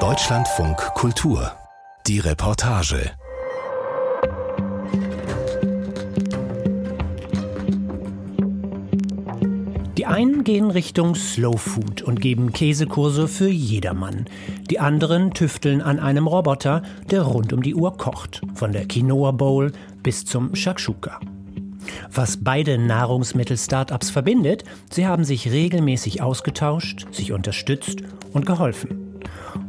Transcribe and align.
Deutschlandfunk 0.00 0.78
Kultur. 0.94 1.52
Die 2.06 2.20
Reportage. 2.20 3.10
Die 9.98 10.06
einen 10.06 10.42
gehen 10.42 10.70
Richtung 10.70 11.14
Slow 11.14 11.58
Food 11.58 12.00
und 12.00 12.22
geben 12.22 12.54
Käsekurse 12.54 13.28
für 13.28 13.50
jedermann. 13.50 14.24
Die 14.70 14.80
anderen 14.80 15.34
tüfteln 15.34 15.82
an 15.82 16.00
einem 16.00 16.26
Roboter, 16.26 16.80
der 17.10 17.20
rund 17.20 17.52
um 17.52 17.62
die 17.62 17.74
Uhr 17.74 17.98
kocht. 17.98 18.40
Von 18.54 18.72
der 18.72 18.88
Quinoa 18.88 19.32
Bowl 19.32 19.70
bis 20.02 20.24
zum 20.24 20.54
Shakshuka. 20.54 21.20
Was 22.12 22.38
beide 22.42 22.78
Nahrungsmittel-Startups 22.78 24.10
verbindet, 24.10 24.64
sie 24.90 25.06
haben 25.06 25.24
sich 25.24 25.50
regelmäßig 25.50 26.22
ausgetauscht, 26.22 27.06
sich 27.12 27.32
unterstützt 27.32 28.02
und 28.32 28.46
geholfen. 28.46 29.20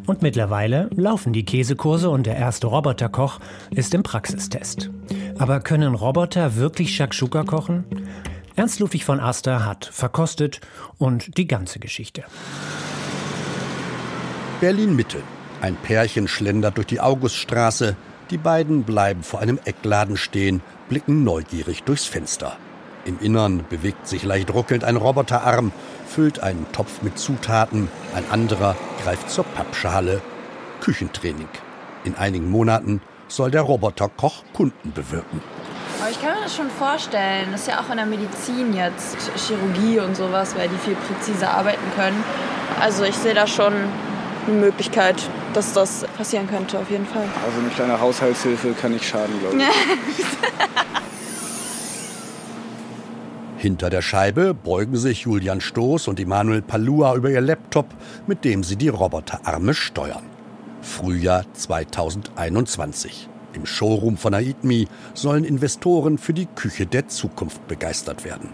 Und 0.05 0.21
mittlerweile 0.21 0.89
laufen 0.95 1.33
die 1.33 1.45
Käsekurse 1.45 2.09
und 2.09 2.25
der 2.25 2.35
erste 2.35 2.67
Roboterkoch 2.67 3.39
ist 3.71 3.93
im 3.93 4.03
Praxistest. 4.03 4.89
Aber 5.37 5.61
können 5.61 5.95
Roboter 5.95 6.55
wirklich 6.55 6.95
Shakshuka 6.95 7.43
kochen? 7.43 7.85
Ernst 8.55 8.79
Ludwig 8.79 9.05
von 9.05 9.19
Aster 9.19 9.65
hat 9.65 9.85
verkostet 9.85 10.61
und 10.97 11.37
die 11.37 11.47
ganze 11.47 11.79
Geschichte. 11.79 12.23
Berlin 14.59 14.95
Mitte. 14.95 15.17
Ein 15.61 15.75
Pärchen 15.75 16.27
schlendert 16.27 16.77
durch 16.77 16.87
die 16.87 16.99
Auguststraße. 16.99 17.95
Die 18.29 18.37
beiden 18.37 18.83
bleiben 18.83 19.23
vor 19.23 19.39
einem 19.39 19.59
Eckladen 19.65 20.17
stehen, 20.17 20.61
blicken 20.93 21.23
neugierig 21.23 21.81
durchs 21.81 22.05
Fenster. 22.05 22.55
Im 23.03 23.17
Innern 23.19 23.65
bewegt 23.67 24.07
sich 24.07 24.23
leicht 24.23 24.53
ruckelnd 24.53 24.83
ein 24.83 24.95
Roboterarm, 24.95 25.71
füllt 26.05 26.41
einen 26.41 26.71
Topf 26.71 27.01
mit 27.01 27.17
Zutaten, 27.17 27.89
ein 28.13 28.23
anderer 28.29 28.75
greift 29.03 29.27
zur 29.31 29.43
Pappschale. 29.43 30.21
Küchentraining. 30.81 31.47
In 32.03 32.13
einigen 32.13 32.47
Monaten 32.47 33.01
soll 33.27 33.49
der 33.49 33.63
Roboterkoch 33.63 34.43
Kunden 34.53 34.91
bewirken. 34.91 35.41
Aber 35.99 36.11
ich 36.11 36.21
kann 36.21 36.35
mir 36.35 36.43
das 36.43 36.55
schon 36.55 36.69
vorstellen. 36.69 37.47
Das 37.51 37.61
ist 37.61 37.69
ja 37.69 37.79
auch 37.79 37.89
in 37.89 37.97
der 37.97 38.05
Medizin 38.05 38.75
jetzt, 38.75 39.17
Chirurgie 39.47 39.99
und 39.99 40.15
sowas, 40.15 40.55
weil 40.55 40.69
die 40.69 40.77
viel 40.77 40.95
präziser 40.95 41.55
arbeiten 41.55 41.91
können. 41.95 42.23
Also 42.79 43.03
ich 43.03 43.15
sehe 43.15 43.33
da 43.33 43.47
schon 43.47 43.73
eine 44.45 44.55
Möglichkeit, 44.57 45.15
dass 45.53 45.73
das 45.73 46.05
passieren 46.17 46.47
könnte, 46.47 46.79
auf 46.79 46.89
jeden 46.89 47.05
Fall. 47.05 47.25
Also 47.45 47.59
eine 47.59 47.69
kleine 47.69 47.99
Haushaltshilfe 47.99 48.73
kann 48.73 48.93
nicht 48.93 49.05
schaden, 49.05 49.39
glaube 49.39 49.57
ich. 49.57 49.63
Hinter 53.57 53.89
der 53.89 54.01
Scheibe 54.01 54.53
beugen 54.53 54.97
sich 54.97 55.21
Julian 55.21 55.61
Stoß 55.61 56.09
und 56.09 56.19
Emanuel 56.19 56.61
Palua 56.61 57.15
über 57.15 57.29
ihr 57.29 57.39
Laptop, 57.39 57.85
mit 58.27 58.43
dem 58.43 58.61
sie 58.61 58.75
die 58.75 58.89
Roboterarme 58.89 59.73
steuern. 59.73 60.25
Frühjahr 60.81 61.45
2021. 61.53 63.29
Im 63.53 63.65
Showroom 63.65 64.17
von 64.17 64.33
AIDMI 64.33 64.89
sollen 65.13 65.45
Investoren 65.45 66.17
für 66.17 66.33
die 66.33 66.47
Küche 66.47 66.85
der 66.85 67.07
Zukunft 67.07 67.65
begeistert 67.67 68.25
werden. 68.25 68.49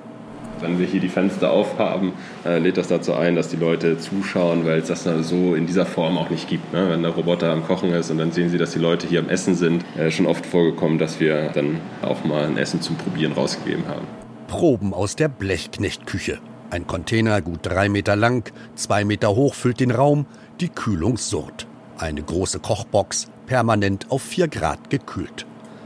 Wenn 0.61 0.77
wir 0.77 0.85
hier 0.85 0.99
die 0.99 1.09
Fenster 1.09 1.51
aufhaben, 1.51 2.13
äh, 2.45 2.59
lädt 2.59 2.77
das 2.77 2.87
dazu 2.87 3.13
ein, 3.13 3.35
dass 3.35 3.47
die 3.47 3.55
Leute 3.55 3.97
zuschauen, 3.97 4.65
weil 4.65 4.79
es 4.79 4.87
das 4.87 5.03
so 5.03 5.55
in 5.55 5.65
dieser 5.65 5.85
Form 5.85 6.17
auch 6.17 6.29
nicht 6.29 6.49
gibt. 6.49 6.73
Ne? 6.73 6.89
Wenn 6.89 7.01
der 7.01 7.11
Roboter 7.11 7.51
am 7.51 7.65
Kochen 7.65 7.93
ist 7.93 8.11
und 8.11 8.17
dann 8.17 8.31
sehen 8.31 8.49
sie, 8.49 8.57
dass 8.57 8.71
die 8.71 8.79
Leute 8.79 9.07
hier 9.07 9.19
am 9.19 9.29
Essen 9.29 9.55
sind, 9.55 9.85
äh, 9.97 10.11
schon 10.11 10.25
oft 10.25 10.45
vorgekommen, 10.45 10.97
dass 10.97 11.19
wir 11.19 11.49
dann 11.53 11.79
auch 12.01 12.23
mal 12.23 12.45
ein 12.45 12.57
Essen 12.57 12.81
zum 12.81 12.97
Probieren 12.97 13.31
rausgegeben 13.33 13.87
haben. 13.87 14.05
Proben 14.47 14.93
aus 14.93 15.15
der 15.15 15.29
Blechknechtküche. 15.29 16.39
Ein 16.71 16.85
Container 16.87 17.41
gut 17.41 17.59
drei 17.63 17.89
Meter 17.89 18.15
lang, 18.15 18.51
zwei 18.75 19.05
Meter 19.05 19.35
hoch 19.35 19.53
füllt 19.53 19.79
den 19.79 19.91
Raum, 19.91 20.25
die 20.59 20.69
Kühlung 20.69 21.17
surrt. 21.17 21.67
Eine 21.97 22.21
große 22.21 22.59
Kochbox, 22.59 23.27
permanent 23.45 24.07
auf 24.09 24.21
vier 24.21 24.47
Grad 24.47 24.89
gekühlt. 24.89 25.45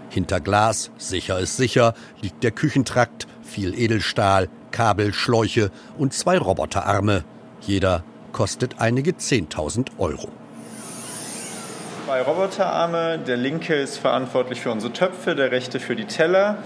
Hinter 0.09 0.39
Glas, 0.39 0.91
sicher 0.97 1.39
ist 1.39 1.57
sicher, 1.57 1.95
liegt 2.21 2.43
der 2.43 2.51
Küchentrakt, 2.51 3.27
viel 3.53 3.77
Edelstahl, 3.79 4.49
Kabel, 4.71 5.13
Schläuche 5.13 5.69
und 5.97 6.13
zwei 6.13 6.37
Roboterarme. 6.37 7.23
Jeder 7.61 8.03
kostet 8.31 8.79
einige 8.79 9.11
10.000 9.11 9.89
Euro. 9.99 10.29
Zwei 12.05 12.21
Roboterarme. 12.21 13.19
Der 13.19 13.37
linke 13.37 13.75
ist 13.75 13.97
verantwortlich 13.97 14.59
für 14.59 14.71
unsere 14.71 14.91
Töpfe, 14.91 15.35
der 15.35 15.51
rechte 15.51 15.79
für 15.79 15.95
die 15.95 16.05
Teller. 16.05 16.57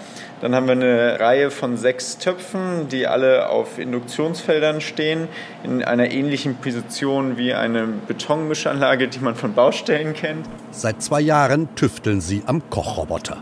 Dann 0.41 0.55
haben 0.55 0.65
wir 0.65 0.73
eine 0.73 1.19
Reihe 1.19 1.51
von 1.51 1.77
sechs 1.77 2.17
Töpfen, 2.17 2.87
die 2.89 3.05
alle 3.05 3.49
auf 3.49 3.77
Induktionsfeldern 3.77 4.81
stehen, 4.81 5.27
in 5.63 5.83
einer 5.83 6.09
ähnlichen 6.09 6.55
Position 6.55 7.37
wie 7.37 7.53
eine 7.53 7.85
Betonmischanlage, 7.85 9.09
die 9.09 9.19
man 9.19 9.35
von 9.35 9.53
Baustellen 9.53 10.13
kennt. 10.13 10.47
Seit 10.71 11.03
zwei 11.03 11.21
Jahren 11.21 11.75
tüfteln 11.75 12.21
sie 12.21 12.43
am 12.45 12.69
Kochroboter. 12.69 13.37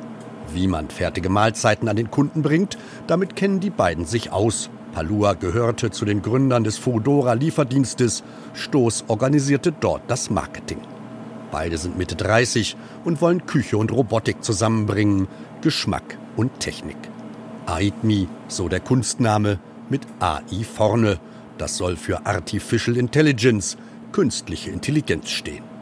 Wie 0.55 0.67
man 0.67 0.89
fertige 0.89 1.27
Mahlzeiten 1.27 1.89
an 1.89 1.97
den 1.97 2.09
Kunden 2.09 2.41
bringt, 2.41 2.77
damit 3.07 3.35
kennen 3.35 3.59
die 3.59 3.69
beiden 3.69 4.05
sich 4.05 4.31
aus. 4.31 4.69
Palua 4.93 5.33
gehörte 5.33 5.91
zu 5.91 6.05
den 6.05 6.21
Gründern 6.21 6.63
des 6.63 6.77
Foodora 6.77 7.33
Lieferdienstes. 7.33 8.23
Stoß 8.53 9.03
organisierte 9.09 9.73
dort 9.73 10.03
das 10.07 10.29
Marketing. 10.29 10.79
Beide 11.51 11.77
sind 11.77 11.97
Mitte 11.97 12.15
30 12.15 12.77
und 13.03 13.19
wollen 13.19 13.45
Küche 13.45 13.77
und 13.77 13.91
Robotik 13.91 14.45
zusammenbringen, 14.45 15.27
Geschmack 15.59 16.17
und 16.37 16.57
Technik. 16.61 16.97
AIDMI, 17.65 18.29
so 18.47 18.69
der 18.69 18.79
Kunstname, 18.79 19.59
mit 19.89 20.03
AI 20.21 20.63
vorne. 20.63 21.19
Das 21.57 21.75
soll 21.75 21.97
für 21.97 22.25
Artificial 22.25 22.95
Intelligence, 22.95 23.75
künstliche 24.13 24.71
Intelligenz 24.71 25.31
stehen. 25.31 25.74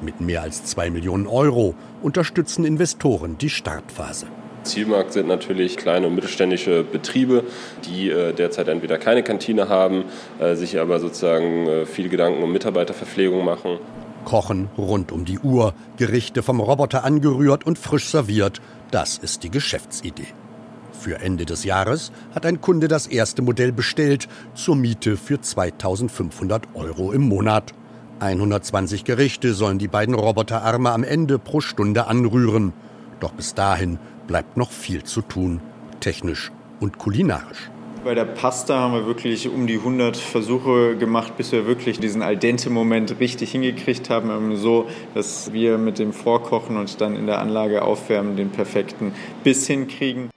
Mit 0.00 0.20
mehr 0.20 0.42
als 0.42 0.64
2 0.64 0.90
Millionen 0.90 1.26
Euro 1.26 1.74
unterstützen 2.02 2.64
Investoren 2.64 3.36
die 3.38 3.50
Startphase. 3.50 4.26
Zielmarkt 4.62 5.12
sind 5.12 5.28
natürlich 5.28 5.76
kleine 5.76 6.06
und 6.06 6.14
mittelständische 6.14 6.84
Betriebe, 6.84 7.44
die 7.86 8.10
äh, 8.10 8.32
derzeit 8.32 8.68
entweder 8.68 8.98
keine 8.98 9.22
Kantine 9.22 9.68
haben, 9.68 10.04
äh, 10.38 10.54
sich 10.54 10.78
aber 10.78 11.00
sozusagen 11.00 11.66
äh, 11.66 11.86
viel 11.86 12.08
Gedanken 12.08 12.42
um 12.42 12.52
Mitarbeiterverpflegung 12.52 13.44
machen. 13.44 13.78
Kochen 14.24 14.68
rund 14.76 15.10
um 15.10 15.24
die 15.24 15.38
Uhr, 15.38 15.74
Gerichte 15.96 16.42
vom 16.42 16.60
Roboter 16.60 17.04
angerührt 17.04 17.64
und 17.64 17.78
frisch 17.78 18.08
serviert, 18.08 18.60
das 18.90 19.16
ist 19.18 19.42
die 19.42 19.50
Geschäftsidee. 19.50 20.26
Für 20.92 21.20
Ende 21.20 21.46
des 21.46 21.64
Jahres 21.64 22.12
hat 22.34 22.44
ein 22.44 22.60
Kunde 22.60 22.88
das 22.88 23.06
erste 23.06 23.40
Modell 23.40 23.72
bestellt, 23.72 24.28
zur 24.54 24.76
Miete 24.76 25.16
für 25.16 25.40
2500 25.40 26.64
Euro 26.74 27.12
im 27.12 27.22
Monat. 27.22 27.72
120 28.20 29.04
Gerichte 29.04 29.54
sollen 29.54 29.78
die 29.78 29.86
beiden 29.86 30.14
Roboterarme 30.14 30.90
am 30.90 31.04
Ende 31.04 31.38
pro 31.38 31.60
Stunde 31.60 32.08
anrühren. 32.08 32.72
Doch 33.20 33.32
bis 33.32 33.54
dahin 33.54 33.98
bleibt 34.26 34.56
noch 34.56 34.72
viel 34.72 35.04
zu 35.04 35.22
tun, 35.22 35.60
technisch 36.00 36.50
und 36.80 36.98
kulinarisch. 36.98 37.70
Bei 38.04 38.14
der 38.14 38.24
Pasta 38.24 38.78
haben 38.78 38.94
wir 38.94 39.06
wirklich 39.06 39.48
um 39.48 39.66
die 39.66 39.78
100 39.78 40.16
Versuche 40.16 40.96
gemacht, 40.96 41.36
bis 41.36 41.52
wir 41.52 41.66
wirklich 41.66 42.00
diesen 42.00 42.22
al 42.22 42.36
dente 42.36 42.70
Moment 42.70 43.20
richtig 43.20 43.52
hingekriegt 43.52 44.10
haben, 44.10 44.56
so 44.56 44.86
dass 45.14 45.52
wir 45.52 45.78
mit 45.78 45.98
dem 45.98 46.12
Vorkochen 46.12 46.76
und 46.76 47.00
dann 47.00 47.16
in 47.16 47.26
der 47.26 47.38
Anlage 47.38 47.82
aufwärmen 47.82 48.36
den 48.36 48.50
perfekten 48.50 49.12
Biss 49.44 49.66
hinkriegen. 49.66 50.30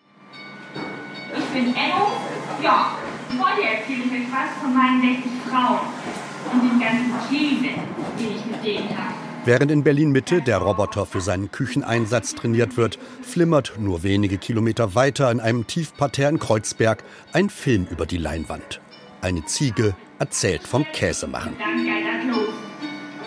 Ich 1.36 1.46
bin 1.54 1.74
Enno. 1.74 2.08
Ja, 2.62 2.92
ich 3.32 3.40
wollte 3.40 3.62
erzählen 3.62 4.10
euch 4.12 4.32
was 4.32 4.62
von 4.62 4.74
meinen 4.76 5.02
60 5.02 5.32
Frauen 5.50 5.80
und 6.52 6.62
den 6.64 6.80
ganzen 6.80 7.14
Käse, 7.30 7.70
den 8.20 8.36
ich 8.36 8.46
mit 8.46 8.64
denen 8.64 8.98
habe. 8.98 9.16
Während 9.44 9.72
in 9.72 9.84
Berlin-Mitte 9.84 10.42
der 10.42 10.60
Roboter 10.60 11.08
für 11.08 11.20
seinen 11.20 11.52
Kücheneinsatz 11.52 12.36
trainiert 12.36 12.78
wird, 12.78 13.00
flimmert 13.24 13.74
nur 13.80 14.04
wenige 14.04 14.38
Kilometer 14.38 14.94
weiter 14.94 15.32
in 15.32 15.40
einem 15.40 15.66
Tiefparterre 15.66 16.30
in 16.30 16.40
Kreuzberg 16.40 17.04
ein 17.34 17.50
Film 17.50 17.88
über 17.90 18.06
die 18.06 18.18
Leinwand. 18.18 18.82
Eine 19.22 19.44
Ziege 19.46 19.96
erzählt 20.20 20.68
vom 20.68 20.86
Käsemachen. 20.94 21.56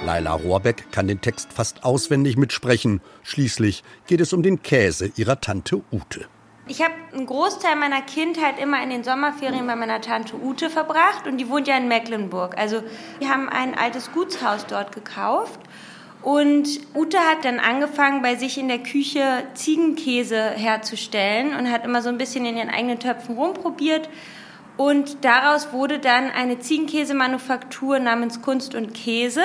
Laila 0.07 0.35
Rohrbeck 0.35 0.93
kann 0.93 1.09
den 1.09 1.21
Text 1.21 1.53
fast 1.53 1.83
auswendig 1.83 2.37
mitsprechen. 2.37 3.01
Schließlich 3.23 3.83
geht 4.07 4.21
es 4.21 4.33
um 4.33 4.43
den 4.43 4.63
Käse 4.63 5.11
ihrer 5.17 5.41
Tante 5.41 5.83
Ute. 5.91 6.27
Ich 6.67 6.83
habe 6.83 6.95
einen 7.13 7.27
Großteil 7.27 7.77
meiner 7.77 8.01
Kindheit 8.01 8.59
immer 8.59 8.83
in 8.83 8.89
den 8.89 9.05
Sommerferien 9.05 9.67
bei 9.67 9.77
meiner 9.77 10.01
Tante 10.01 10.35
Ute 10.37 10.71
verbracht 10.71 11.27
und 11.27 11.37
die 11.37 11.51
wohnt 11.51 11.69
ja 11.69 11.77
in 11.77 11.89
Mecklenburg. 11.89 12.57
Also 12.57 12.83
wir 13.19 13.29
haben 13.29 13.51
ein 13.51 13.77
altes 13.77 14.13
Gutshaus 14.13 14.65
dort 14.67 14.93
gekauft 14.93 15.61
und 16.25 16.81
Ute 16.95 17.19
hat 17.19 17.45
dann 17.45 17.61
angefangen, 17.61 18.23
bei 18.23 18.37
sich 18.37 18.57
in 18.57 18.69
der 18.69 18.79
Küche 18.79 19.45
Ziegenkäse 19.53 20.53
herzustellen 20.53 21.55
und 21.55 21.71
hat 21.71 21.85
immer 21.85 22.01
so 22.01 22.09
ein 22.09 22.17
bisschen 22.17 22.47
in 22.47 22.57
ihren 22.57 22.71
eigenen 22.71 22.99
Töpfen 22.99 23.37
rumprobiert. 23.37 24.09
Und 24.79 25.23
daraus 25.23 25.75
wurde 25.75 25.99
dann 25.99 26.31
eine 26.31 26.59
Ziegenkäsemanufaktur 26.61 27.99
namens 27.99 28.41
Kunst 28.41 28.75
und 28.75 28.95
Käse. 28.95 29.43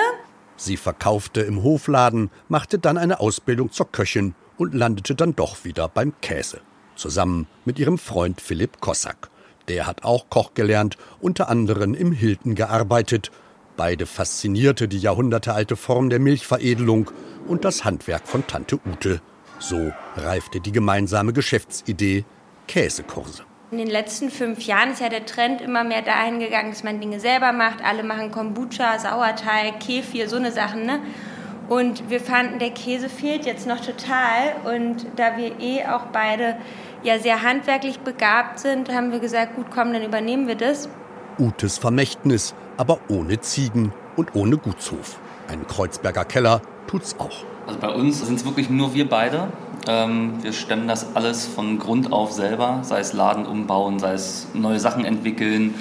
Sie 0.55 0.77
verkaufte 0.77 1.41
im 1.41 1.63
Hofladen, 1.63 2.31
machte 2.47 2.79
dann 2.79 2.97
eine 2.97 3.19
Ausbildung 3.19 3.73
zur 3.73 3.91
Köchin 3.91 4.35
und 4.57 4.73
landete 4.73 5.15
dann 5.15 5.35
doch 5.35 5.65
wieder 5.65 5.89
beim 5.89 6.13
Käse. 6.21 6.61
Zusammen 6.99 7.47
mit 7.63 7.79
ihrem 7.79 7.97
Freund 7.97 8.41
Philipp 8.41 8.81
Kossack. 8.81 9.29
Der 9.69 9.87
hat 9.87 10.03
auch 10.03 10.29
Koch 10.29 10.53
gelernt, 10.53 10.97
unter 11.21 11.47
anderem 11.47 11.93
im 11.93 12.11
Hilton 12.11 12.55
gearbeitet. 12.55 13.31
Beide 13.77 14.05
faszinierte 14.05 14.89
die 14.89 14.99
jahrhundertealte 14.99 15.77
Form 15.77 16.09
der 16.09 16.19
Milchveredelung 16.19 17.09
und 17.47 17.63
das 17.63 17.85
Handwerk 17.85 18.27
von 18.27 18.45
Tante 18.47 18.79
Ute. 18.85 19.21
So 19.59 19.93
reifte 20.17 20.59
die 20.59 20.73
gemeinsame 20.73 21.31
Geschäftsidee 21.31 22.25
Käsekurse. 22.67 23.43
In 23.71 23.77
den 23.77 23.87
letzten 23.87 24.29
fünf 24.29 24.63
Jahren 24.63 24.91
ist 24.91 24.99
ja 24.99 25.07
der 25.07 25.25
Trend 25.25 25.61
immer 25.61 25.85
mehr 25.85 26.01
dahin 26.01 26.41
gegangen, 26.41 26.71
dass 26.71 26.83
man 26.83 26.99
Dinge 26.99 27.21
selber 27.21 27.53
macht. 27.53 27.81
Alle 27.81 28.03
machen 28.03 28.31
Kombucha, 28.31 28.99
Sauerteig, 28.99 29.79
Kefir, 29.79 30.27
so 30.27 30.35
eine 30.35 30.51
Sachen. 30.51 30.85
Ne? 30.85 30.99
Und 31.69 32.09
wir 32.09 32.19
fanden, 32.19 32.57
der 32.57 32.71
Käse 32.71 33.09
fehlt 33.09 33.45
jetzt 33.45 33.67
noch 33.67 33.79
total. 33.79 34.55
Und 34.65 35.05
da 35.15 35.37
wir 35.37 35.59
eh 35.59 35.85
auch 35.85 36.07
beide 36.07 36.57
ja 37.03 37.19
sehr 37.19 37.41
handwerklich 37.43 37.99
begabt 37.99 38.59
sind, 38.59 38.93
haben 38.93 39.11
wir 39.11 39.19
gesagt, 39.19 39.55
gut, 39.55 39.67
komm, 39.73 39.93
dann 39.93 40.03
übernehmen 40.03 40.47
wir 40.47 40.55
das. 40.55 40.89
Utes 41.37 41.77
Vermächtnis, 41.77 42.53
aber 42.77 42.99
ohne 43.07 43.39
Ziegen 43.39 43.93
und 44.15 44.35
ohne 44.35 44.57
Gutshof. 44.57 45.19
Ein 45.47 45.65
Kreuzberger 45.67 46.25
Keller 46.25 46.61
tut's 46.87 47.15
auch. 47.17 47.43
Also 47.65 47.79
bei 47.79 47.89
uns 47.89 48.25
sind 48.25 48.35
es 48.35 48.45
wirklich 48.45 48.69
nur 48.69 48.93
wir 48.93 49.07
beide. 49.07 49.49
Ähm, 49.87 50.43
wir 50.43 50.53
stemmen 50.53 50.87
das 50.87 51.15
alles 51.15 51.47
von 51.47 51.79
Grund 51.79 52.11
auf 52.11 52.31
selber, 52.31 52.79
sei 52.83 52.99
es 52.99 53.13
Laden 53.13 53.45
umbauen, 53.45 53.99
sei 53.99 54.13
es 54.13 54.47
neue 54.53 54.79
Sachen 54.79 55.05
entwickeln 55.05 55.75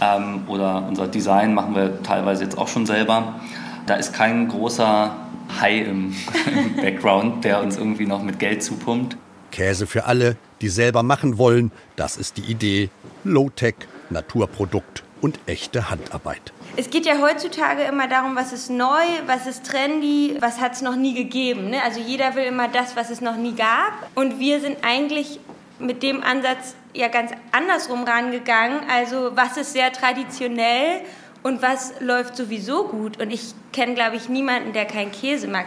ähm, 0.00 0.42
oder 0.48 0.86
unser 0.88 1.06
Design 1.06 1.52
machen 1.54 1.74
wir 1.74 2.02
teilweise 2.02 2.44
jetzt 2.44 2.56
auch 2.56 2.68
schon 2.68 2.86
selber. 2.86 3.40
Da 3.86 3.94
ist 3.94 4.14
kein 4.14 4.48
großer 4.48 5.14
Hai 5.60 5.78
im, 5.78 6.14
im 6.46 6.76
Background, 6.82 7.44
der 7.44 7.60
uns 7.60 7.76
irgendwie 7.76 8.06
noch 8.06 8.22
mit 8.22 8.38
Geld 8.38 8.62
zupumpt. 8.62 9.16
Käse 9.52 9.86
für 9.86 10.06
alle, 10.06 10.36
die 10.60 10.68
selber 10.68 11.04
machen 11.04 11.38
wollen, 11.38 11.70
das 11.94 12.16
ist 12.16 12.36
die 12.36 12.50
Idee. 12.50 12.90
Low-Tech, 13.22 13.74
Naturprodukt 14.10 15.04
und 15.20 15.38
echte 15.46 15.88
Handarbeit. 15.88 16.52
Es 16.76 16.90
geht 16.90 17.06
ja 17.06 17.20
heutzutage 17.20 17.82
immer 17.82 18.08
darum, 18.08 18.34
was 18.34 18.52
ist 18.52 18.70
neu, 18.70 19.04
was 19.26 19.46
ist 19.46 19.64
trendy, 19.64 20.36
was 20.40 20.60
hat 20.60 20.72
es 20.72 20.82
noch 20.82 20.96
nie 20.96 21.14
gegeben. 21.14 21.70
Ne? 21.70 21.82
Also 21.82 22.00
jeder 22.00 22.34
will 22.34 22.44
immer 22.44 22.66
das, 22.66 22.96
was 22.96 23.10
es 23.10 23.20
noch 23.20 23.36
nie 23.36 23.54
gab. 23.54 23.92
Und 24.14 24.40
wir 24.40 24.60
sind 24.60 24.78
eigentlich 24.82 25.38
mit 25.78 26.02
dem 26.02 26.22
Ansatz 26.22 26.74
ja 26.94 27.08
ganz 27.08 27.30
andersrum 27.52 28.04
rangegangen. 28.04 28.80
Also 28.90 29.32
was 29.34 29.56
ist 29.56 29.72
sehr 29.74 29.92
traditionell 29.92 31.02
und 31.42 31.60
was 31.60 31.94
läuft 32.00 32.36
sowieso 32.36 32.88
gut. 32.88 33.20
Und 33.20 33.30
ich 33.30 33.54
kenne, 33.72 33.94
glaube 33.94 34.16
ich, 34.16 34.28
niemanden, 34.28 34.72
der 34.72 34.86
keinen 34.86 35.12
Käse 35.12 35.48
mag. 35.48 35.66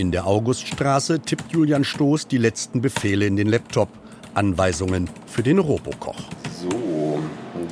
In 0.00 0.12
der 0.12 0.26
Auguststraße 0.26 1.20
tippt 1.20 1.52
Julian 1.52 1.84
Stoß 1.84 2.26
die 2.26 2.38
letzten 2.38 2.80
Befehle 2.80 3.26
in 3.26 3.36
den 3.36 3.48
Laptop. 3.48 3.90
Anweisungen 4.32 5.10
für 5.26 5.42
den 5.42 5.58
Robokoch. 5.58 6.16
So, 6.58 7.18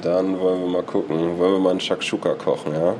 dann 0.02 0.38
wollen 0.38 0.60
wir 0.60 0.68
mal 0.68 0.82
gucken. 0.82 1.38
Wollen 1.38 1.54
wir 1.54 1.58
mal 1.58 1.70
einen 1.70 1.80
Shakshuka 1.80 2.34
kochen, 2.34 2.74
ja? 2.74 2.94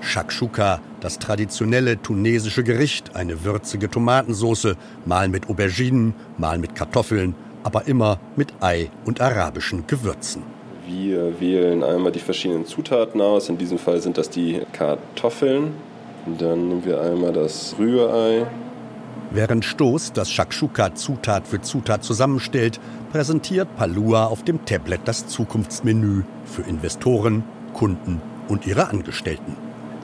Shakshuka, 0.00 0.80
das 0.98 1.20
traditionelle 1.20 2.02
tunesische 2.02 2.64
Gericht, 2.64 3.14
eine 3.14 3.44
würzige 3.44 3.88
Tomatensauce, 3.88 4.74
mal 5.04 5.28
mit 5.28 5.48
Auberginen, 5.48 6.14
mal 6.36 6.58
mit 6.58 6.74
Kartoffeln, 6.74 7.36
aber 7.62 7.86
immer 7.86 8.18
mit 8.34 8.52
Ei 8.60 8.90
und 9.04 9.20
arabischen 9.20 9.86
Gewürzen. 9.86 10.42
Wir 10.88 11.38
wählen 11.38 11.84
einmal 11.84 12.10
die 12.10 12.18
verschiedenen 12.18 12.66
Zutaten 12.66 13.20
aus. 13.20 13.48
In 13.48 13.58
diesem 13.58 13.78
Fall 13.78 14.00
sind 14.00 14.18
das 14.18 14.28
die 14.28 14.60
Kartoffeln. 14.72 15.74
Dann 16.26 16.68
nehmen 16.68 16.84
wir 16.84 17.00
einmal 17.00 17.32
das 17.32 17.74
Rührei. 17.78 18.46
Während 19.32 19.64
Stoß 19.64 20.12
das 20.12 20.30
Shakshuka 20.30 20.94
Zutat 20.94 21.46
für 21.46 21.60
Zutat 21.60 22.02
zusammenstellt, 22.02 22.80
präsentiert 23.12 23.68
Palua 23.76 24.26
auf 24.26 24.42
dem 24.42 24.64
Tablet 24.64 25.00
das 25.04 25.28
Zukunftsmenü 25.28 26.24
für 26.44 26.62
Investoren, 26.62 27.44
Kunden 27.72 28.20
und 28.48 28.66
ihre 28.66 28.88
Angestellten. 28.88 29.56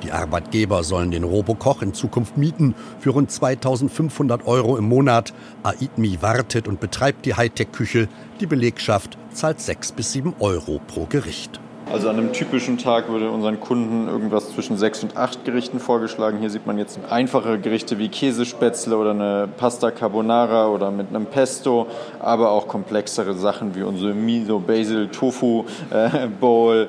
Die 0.02 0.12
Arbeitgeber 0.12 0.84
sollen 0.84 1.10
den 1.10 1.24
Robokoch 1.24 1.82
in 1.82 1.92
Zukunft 1.92 2.36
mieten 2.36 2.74
für 3.00 3.10
rund 3.10 3.30
2500 3.30 4.46
Euro 4.46 4.76
im 4.76 4.84
Monat. 4.84 5.34
AIDMI 5.64 6.22
wartet 6.22 6.68
und 6.68 6.78
betreibt 6.78 7.26
die 7.26 7.34
Hightech-Küche. 7.34 8.08
Die 8.40 8.46
Belegschaft 8.46 9.18
zahlt 9.32 9.60
6 9.60 9.92
bis 9.92 10.12
7 10.12 10.34
Euro 10.38 10.80
pro 10.86 11.06
Gericht. 11.06 11.60
Also 11.90 12.08
an 12.08 12.18
einem 12.18 12.32
typischen 12.32 12.78
Tag 12.78 13.08
würde 13.08 13.30
unseren 13.30 13.60
Kunden 13.60 14.08
irgendwas 14.08 14.52
zwischen 14.52 14.76
sechs 14.76 15.04
und 15.04 15.16
acht 15.16 15.44
Gerichten 15.44 15.78
vorgeschlagen. 15.78 16.38
Hier 16.40 16.50
sieht 16.50 16.66
man 16.66 16.78
jetzt 16.78 16.98
einfache 17.08 17.60
Gerichte 17.60 17.98
wie 17.98 18.08
Käsespätzle 18.08 18.96
oder 18.96 19.12
eine 19.12 19.48
Pasta 19.56 19.92
Carbonara 19.92 20.66
oder 20.66 20.90
mit 20.90 21.10
einem 21.10 21.26
Pesto, 21.26 21.86
aber 22.18 22.50
auch 22.50 22.66
komplexere 22.66 23.34
Sachen 23.34 23.76
wie 23.76 23.82
unsere 23.82 24.14
Miso 24.14 24.58
Basil 24.58 25.08
Tofu 25.08 25.64
äh, 25.90 26.26
Bowl. 26.26 26.88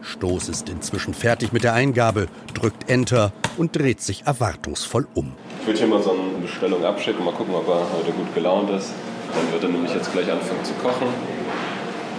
Stoß 0.00 0.48
ist 0.48 0.68
inzwischen 0.68 1.12
fertig 1.12 1.52
mit 1.52 1.64
der 1.64 1.72
Eingabe, 1.72 2.28
drückt 2.54 2.88
Enter 2.88 3.32
und 3.56 3.76
dreht 3.76 4.00
sich 4.00 4.26
erwartungsvoll 4.26 5.08
um. 5.14 5.32
Ich 5.60 5.66
würde 5.66 5.78
hier 5.80 5.88
mal 5.88 6.00
so 6.00 6.12
eine 6.12 6.40
Bestellung 6.40 6.84
abschicken, 6.84 7.24
mal 7.24 7.34
gucken, 7.34 7.52
ob 7.52 7.66
er 7.66 7.80
heute 7.98 8.12
gut 8.12 8.32
gelaunt 8.32 8.70
ist. 8.70 8.92
Dann 9.34 9.52
wird 9.52 9.64
er 9.64 9.70
nämlich 9.70 9.92
jetzt 9.92 10.12
gleich 10.12 10.30
anfangen 10.30 10.64
zu 10.64 10.72
kochen. 10.74 11.08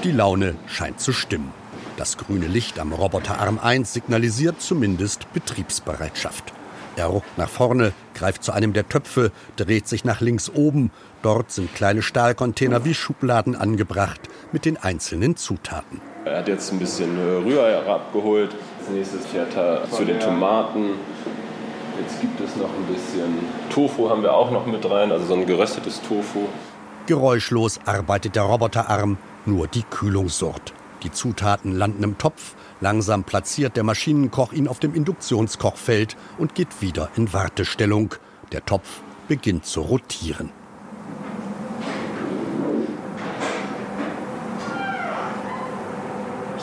Die 0.03 0.12
Laune 0.12 0.56
scheint 0.68 1.00
zu 1.00 1.13
stimmen. 1.13 1.53
Das 1.97 2.15
grüne 2.15 2.45
Licht 2.45 2.77
am 2.77 2.94
Roboterarm 2.94 3.57
1 3.57 3.91
signalisiert 3.91 4.61
zumindest 4.61 5.33
Betriebsbereitschaft. 5.33 6.53
Er 6.95 7.07
ruckt 7.07 7.39
nach 7.39 7.49
vorne, 7.49 7.91
greift 8.13 8.44
zu 8.44 8.51
einem 8.51 8.71
der 8.73 8.88
Töpfe, 8.88 9.31
dreht 9.55 9.88
sich 9.88 10.05
nach 10.05 10.21
links 10.21 10.51
oben. 10.53 10.91
Dort 11.23 11.51
sind 11.51 11.73
kleine 11.73 12.03
Stahlcontainer 12.03 12.85
wie 12.85 12.94
Schubladen 12.94 13.55
angebracht 13.55 14.21
mit 14.51 14.65
den 14.65 14.77
einzelnen 14.77 15.38
Zutaten. 15.38 15.99
Er 16.25 16.38
hat 16.38 16.47
jetzt 16.47 16.71
ein 16.71 16.77
bisschen 16.77 17.17
Rührei 17.17 17.75
abgeholt. 17.79 18.55
Als 18.79 18.89
nächstes 18.89 19.25
fährt 19.25 19.55
er 19.55 19.89
zu 19.89 20.05
den 20.05 20.19
Tomaten. 20.19 20.91
Jetzt 21.99 22.21
gibt 22.21 22.39
es 22.41 22.55
noch 22.57 22.69
ein 22.69 22.94
bisschen 22.94 23.39
Tofu 23.71 24.07
haben 24.07 24.21
wir 24.21 24.35
auch 24.35 24.51
noch 24.51 24.67
mit 24.67 24.88
rein, 24.88 25.11
also 25.11 25.25
so 25.25 25.33
ein 25.33 25.47
geröstetes 25.47 25.99
Tofu. 26.07 26.41
Geräuschlos 27.07 27.79
arbeitet 27.85 28.35
der 28.35 28.44
Roboterarm, 28.44 29.17
nur 29.47 29.65
die 29.65 29.81
Kühlung 29.81 30.29
surrt. 30.29 30.73
Die 31.03 31.11
Zutaten 31.11 31.73
landen 31.73 32.03
im 32.03 32.17
Topf, 32.17 32.55
langsam 32.81 33.23
platziert 33.23 33.75
der 33.75 33.83
Maschinenkoch 33.83 34.51
ihn 34.51 34.67
auf 34.67 34.79
dem 34.79 34.95
Induktionskochfeld 34.95 36.17
und 36.38 36.55
geht 36.55 36.81
wieder 36.81 37.09
in 37.15 37.31
Wartestellung. 37.33 38.15
Der 38.51 38.65
Topf 38.65 39.01
beginnt 39.27 39.65
zu 39.65 39.81
rotieren. 39.81 40.51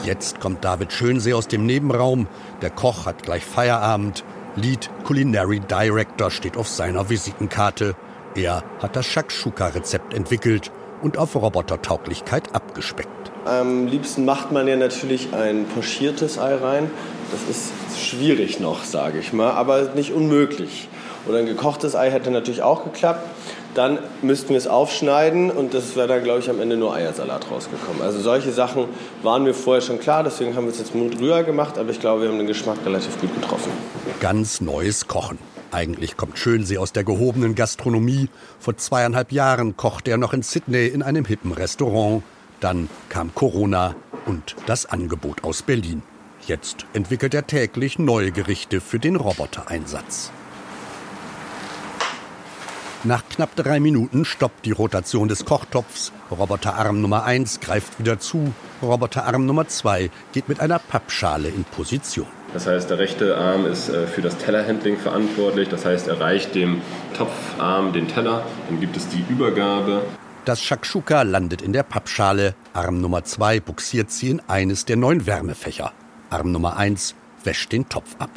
Jetzt 0.04 0.40
kommt 0.40 0.64
David 0.64 0.92
Schönsee 0.92 1.32
aus 1.32 1.48
dem 1.48 1.64
Nebenraum. 1.64 2.26
Der 2.60 2.70
Koch 2.70 3.06
hat 3.06 3.22
gleich 3.22 3.44
Feierabend. 3.44 4.24
Lead 4.56 4.90
Culinary 5.04 5.60
Director 5.60 6.30
steht 6.30 6.56
auf 6.56 6.68
seiner 6.68 7.08
Visitenkarte. 7.08 7.96
Er 8.34 8.62
hat 8.82 8.96
das 8.96 9.06
Shakshuka-Rezept 9.06 10.12
entwickelt 10.12 10.70
und 11.02 11.18
auf 11.18 11.34
Robotertauglichkeit 11.34 12.54
abgespeckt. 12.54 13.10
Am 13.44 13.86
liebsten 13.86 14.24
macht 14.24 14.52
man 14.52 14.66
ja 14.66 14.76
natürlich 14.76 15.34
ein 15.34 15.66
pochiertes 15.66 16.38
Ei 16.38 16.54
rein. 16.54 16.90
Das 17.30 17.56
ist 17.56 17.72
schwierig 17.98 18.60
noch, 18.60 18.84
sage 18.84 19.18
ich 19.18 19.32
mal, 19.32 19.50
aber 19.50 19.90
nicht 19.94 20.12
unmöglich. 20.12 20.88
Oder 21.26 21.38
ein 21.38 21.46
gekochtes 21.46 21.94
Ei 21.94 22.10
hätte 22.10 22.30
natürlich 22.30 22.62
auch 22.62 22.84
geklappt. 22.84 23.26
Dann 23.74 23.98
müssten 24.22 24.50
wir 24.50 24.56
es 24.56 24.68
aufschneiden 24.68 25.50
und 25.50 25.74
das 25.74 25.96
wäre 25.96 26.06
dann, 26.06 26.22
glaube 26.22 26.38
ich, 26.38 26.48
am 26.48 26.60
Ende 26.60 26.76
nur 26.76 26.94
Eiersalat 26.94 27.50
rausgekommen. 27.50 28.02
Also 28.02 28.20
solche 28.20 28.52
Sachen 28.52 28.84
waren 29.22 29.42
mir 29.42 29.52
vorher 29.52 29.82
schon 29.82 29.98
klar, 29.98 30.22
deswegen 30.22 30.54
haben 30.54 30.64
wir 30.64 30.72
es 30.72 30.78
jetzt 30.78 30.94
mit 30.94 31.20
Rührei 31.20 31.42
gemacht, 31.42 31.76
aber 31.76 31.90
ich 31.90 31.98
glaube, 31.98 32.22
wir 32.22 32.28
haben 32.28 32.38
den 32.38 32.46
Geschmack 32.46 32.78
relativ 32.86 33.20
gut 33.20 33.34
getroffen. 33.34 33.72
Ganz 34.20 34.60
neues 34.60 35.08
Kochen. 35.08 35.38
Eigentlich 35.74 36.16
kommt 36.16 36.38
Schönsee 36.38 36.78
aus 36.78 36.92
der 36.92 37.02
gehobenen 37.02 37.56
Gastronomie. 37.56 38.28
Vor 38.60 38.76
zweieinhalb 38.76 39.32
Jahren 39.32 39.76
kochte 39.76 40.12
er 40.12 40.18
noch 40.18 40.32
in 40.32 40.42
Sydney 40.42 40.86
in 40.86 41.02
einem 41.02 41.24
hippen 41.24 41.50
Restaurant. 41.50 42.22
Dann 42.60 42.88
kam 43.08 43.34
Corona 43.34 43.96
und 44.24 44.54
das 44.66 44.86
Angebot 44.86 45.42
aus 45.42 45.62
Berlin. 45.62 46.04
Jetzt 46.46 46.86
entwickelt 46.92 47.34
er 47.34 47.48
täglich 47.48 47.98
neue 47.98 48.30
Gerichte 48.30 48.80
für 48.80 49.00
den 49.00 49.16
Robotereinsatz. 49.16 50.30
Nach 53.02 53.28
knapp 53.28 53.56
drei 53.56 53.80
Minuten 53.80 54.24
stoppt 54.24 54.66
die 54.66 54.70
Rotation 54.70 55.26
des 55.26 55.44
Kochtopfs. 55.44 56.12
Roboterarm 56.30 57.00
Nummer 57.00 57.24
1 57.24 57.58
greift 57.58 57.98
wieder 57.98 58.20
zu. 58.20 58.54
Roboterarm 58.80 59.44
Nummer 59.44 59.66
2 59.66 60.08
geht 60.32 60.48
mit 60.48 60.60
einer 60.60 60.78
Pappschale 60.78 61.48
in 61.48 61.64
Position. 61.64 62.43
Das 62.54 62.68
heißt, 62.68 62.88
der 62.88 63.00
rechte 63.00 63.36
Arm 63.36 63.66
ist 63.66 63.88
äh, 63.88 64.06
für 64.06 64.22
das 64.22 64.38
Tellerhandling 64.38 64.96
verantwortlich. 64.96 65.68
Das 65.68 65.84
heißt, 65.84 66.06
er 66.06 66.20
reicht 66.20 66.54
dem 66.54 66.80
Topfarm 67.12 67.92
den 67.92 68.06
Teller. 68.06 68.46
Dann 68.68 68.80
gibt 68.80 68.96
es 68.96 69.08
die 69.08 69.24
Übergabe. 69.28 70.02
Das 70.44 70.62
Shakshuka 70.62 71.22
landet 71.22 71.62
in 71.62 71.72
der 71.72 71.82
Pappschale. 71.82 72.54
Arm 72.72 73.00
Nummer 73.00 73.24
2 73.24 73.58
buxiert 73.58 74.12
sie 74.12 74.30
in 74.30 74.40
eines 74.46 74.84
der 74.84 74.96
neun 74.96 75.26
Wärmefächer. 75.26 75.92
Arm 76.30 76.52
Nummer 76.52 76.76
1 76.76 77.16
wäscht 77.42 77.72
den 77.72 77.88
Topf 77.88 78.14
ab. 78.20 78.30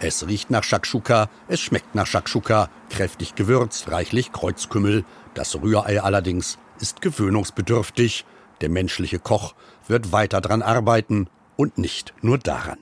Es 0.00 0.26
riecht 0.26 0.50
nach 0.50 0.64
Shakshuka, 0.64 1.28
es 1.46 1.60
schmeckt 1.60 1.94
nach 1.94 2.06
Shakshuka, 2.06 2.70
kräftig 2.88 3.34
gewürzt, 3.34 3.90
reichlich 3.90 4.32
Kreuzkümmel. 4.32 5.04
Das 5.34 5.54
Rührei 5.60 6.00
allerdings 6.00 6.56
ist 6.80 7.02
gewöhnungsbedürftig. 7.02 8.24
Der 8.62 8.70
menschliche 8.70 9.18
Koch 9.18 9.54
wird 9.86 10.12
weiter 10.12 10.40
dran 10.40 10.62
arbeiten 10.62 11.28
und 11.56 11.76
nicht 11.76 12.14
nur 12.22 12.38
daran. 12.38 12.78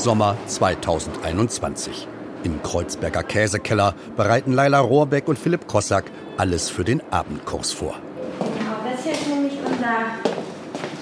Sommer 0.00 0.34
2021. 0.46 2.08
Im 2.42 2.62
Kreuzberger 2.62 3.22
Käsekeller 3.22 3.94
bereiten 4.16 4.54
Laila 4.54 4.80
Rohrbeck 4.80 5.28
und 5.28 5.38
Philipp 5.38 5.66
Kossack 5.66 6.04
alles 6.38 6.70
für 6.70 6.84
den 6.84 7.02
Abendkurs 7.10 7.74
vor. 7.74 7.96
Genau, 8.38 8.76
das 8.90 9.04
hier 9.04 9.12
ist 9.12 9.28
nämlich 9.28 9.58
unser, 9.58 10.16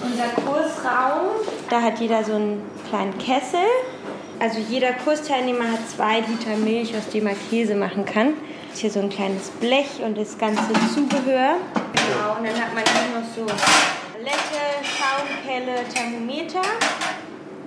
unser 0.03 0.27
Kursraum. 0.45 1.29
Da 1.69 1.81
hat 1.81 2.01
jeder 2.01 2.25
so 2.25 2.33
einen 2.33 2.61
kleinen 2.89 3.17
Kessel. 3.17 3.65
Also 4.37 4.59
jeder 4.69 4.91
Kursteilnehmer 4.91 5.71
hat 5.71 5.89
zwei 5.95 6.19
Liter 6.19 6.57
Milch, 6.57 6.93
aus 6.97 7.07
dem 7.07 7.27
er 7.27 7.35
Käse 7.49 7.75
machen 7.75 8.03
kann. 8.03 8.33
Ist 8.73 8.79
hier 8.79 8.91
so 8.91 8.99
ein 8.99 9.09
kleines 9.09 9.49
Blech 9.61 10.01
und 10.05 10.17
das 10.17 10.37
ganze 10.37 10.73
Zubehör. 10.93 11.55
Genau, 11.93 12.37
und 12.37 12.45
dann 12.45 12.55
hat 12.55 12.73
man 12.73 12.83
hier 12.83 13.17
noch 13.17 13.27
so 13.33 13.45
Lette, 14.21 14.83
Schaumkelle, 14.83 15.87
Thermometer. 15.93 16.63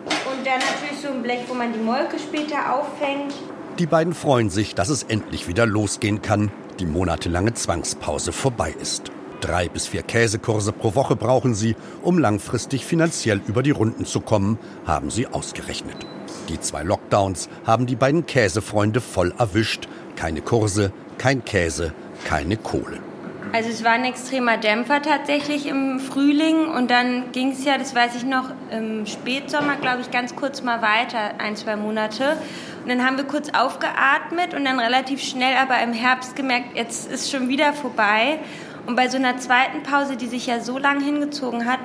Und 0.05 0.47
dann 0.47 0.59
natürlich 0.59 1.01
so 1.01 1.09
ein 1.09 1.23
Blech, 1.23 1.45
wo 1.49 1.55
man 1.55 1.73
die 1.73 1.79
Molke 1.79 2.19
später 2.19 2.75
auffängt. 2.75 3.35
Die 3.79 3.87
beiden 3.87 4.15
freuen 4.15 4.51
sich, 4.51 4.75
dass 4.75 4.89
es 4.89 5.03
endlich 5.03 5.49
wieder 5.49 5.67
losgehen 5.67 6.23
kann, 6.23 6.51
die 6.79 6.87
monatelange 6.87 7.55
Zwangspause 7.55 8.33
vorbei 8.33 8.75
ist. 8.81 9.11
Drei 9.41 9.69
bis 9.69 9.89
vier 9.89 10.03
Käsekurse 10.03 10.73
pro 10.73 10.95
Woche 10.95 11.17
brauchen 11.17 11.55
sie, 11.55 11.75
um 12.03 12.19
langfristig 12.19 12.85
finanziell 12.85 13.41
über 13.47 13.63
die 13.63 13.73
Runden 13.73 14.05
zu 14.05 14.21
kommen, 14.21 14.59
haben 14.87 15.11
sie 15.11 15.27
ausgerechnet. 15.27 15.97
Die 16.49 16.61
zwei 16.61 16.83
Lockdowns 16.83 17.49
haben 17.67 17.87
die 17.87 17.97
beiden 17.97 18.27
Käsefreunde 18.27 19.01
voll 19.01 19.35
erwischt. 19.39 19.89
Keine 20.17 20.43
Kurse, 20.43 20.93
kein 21.19 21.45
Käse, 21.45 21.93
keine 22.25 22.57
Kohle. 22.57 23.01
Also 23.55 23.69
es 23.69 23.85
war 23.85 23.93
ein 23.93 24.05
extremer 24.05 24.57
Dämpfer 24.57 25.03
tatsächlich 25.03 25.67
im 25.67 26.01
Frühling 26.01 26.69
und 26.69 26.91
dann 26.91 27.33
ging 27.33 27.53
es 27.53 27.67
ja, 27.67 27.77
das 27.77 27.95
weiß 27.95 28.15
ich 28.15 28.25
noch, 28.25 28.51
im 28.71 29.05
Spätsommer, 29.05 29.77
glaube 29.77 30.01
ich, 30.01 30.11
ganz 30.11 30.35
kurz 30.35 30.63
mal 30.63 30.81
weiter, 30.81 31.35
ein, 31.37 31.55
zwei 31.55 31.77
Monate. 31.77 32.39
Und 32.83 32.89
dann 32.89 33.05
haben 33.05 33.19
wir 33.19 33.25
kurz 33.25 33.51
aufgeatmet 33.51 34.55
und 34.55 34.65
dann 34.65 34.81
relativ 34.81 35.23
schnell 35.23 35.55
aber 35.59 35.83
im 35.83 35.93
Herbst 35.93 36.35
gemerkt, 36.35 36.75
jetzt 36.77 37.13
ist 37.13 37.31
schon 37.31 37.51
wieder 37.51 37.75
vorbei. 37.75 38.39
Und 38.87 38.97
bei 38.97 39.11
so 39.11 39.19
einer 39.19 39.37
zweiten 39.37 39.83
Pause, 39.83 40.17
die 40.17 40.29
sich 40.29 40.47
ja 40.47 40.61
so 40.61 40.79
lange 40.79 41.05
hingezogen 41.05 41.67
hat, 41.67 41.81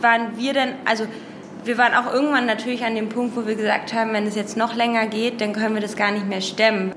waren 0.00 0.36
wir 0.36 0.52
dann, 0.52 0.74
also 0.84 1.06
wir 1.64 1.76
waren 1.76 1.94
auch 1.94 2.12
irgendwann 2.12 2.46
natürlich 2.46 2.84
an 2.84 2.94
dem 2.94 3.08
Punkt, 3.08 3.36
wo 3.36 3.48
wir 3.48 3.56
gesagt 3.56 3.92
haben, 3.94 4.12
wenn 4.12 4.28
es 4.28 4.36
jetzt 4.36 4.56
noch 4.56 4.76
länger 4.76 5.08
geht, 5.08 5.40
dann 5.40 5.54
können 5.54 5.74
wir 5.74 5.82
das 5.82 5.96
gar 5.96 6.12
nicht 6.12 6.28
mehr 6.28 6.40
stemmen. 6.40 6.92